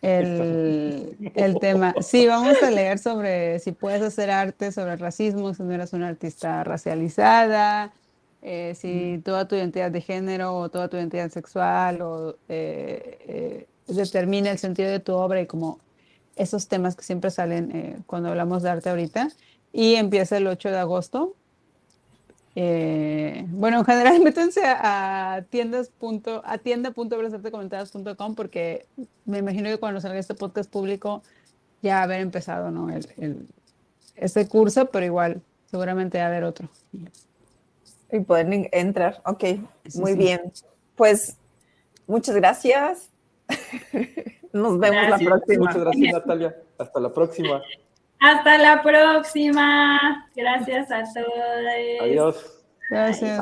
[1.33, 1.95] el, tema.
[2.01, 5.91] Sí, vamos a leer sobre si puedes hacer arte, sobre el racismo, si no eres
[5.91, 7.91] una artista racializada,
[8.43, 13.67] eh, si toda tu identidad de género o toda tu identidad sexual o, eh, eh,
[13.87, 15.79] determina el sentido de tu obra y como
[16.35, 19.29] esos temas que siempre salen cuando hablamos de arte ahorita
[19.75, 21.35] y empieza el 8 de agosto.
[22.55, 25.91] Eh, bueno, en general métanse a, tiendas
[26.45, 28.85] a tienda.abrazartecomentadas.com porque
[29.25, 31.23] me imagino que cuando salga este podcast público
[31.81, 32.89] ya haber empezado ¿no?
[32.89, 33.47] el,
[34.15, 36.69] este curso, pero igual seguramente va a haber otro.
[38.13, 39.43] Y pueden entrar, ok,
[39.95, 40.53] muy bien.
[40.95, 41.35] Pues
[42.07, 43.09] muchas gracias.
[44.53, 45.65] Nos vemos la próxima.
[45.65, 46.55] Muchas gracias, Natalia.
[46.77, 47.61] Hasta la próxima.
[48.25, 50.27] Hasta la próxima.
[50.35, 52.01] Gracias a todos.
[52.01, 52.65] Adiós.
[52.89, 53.39] Gracias.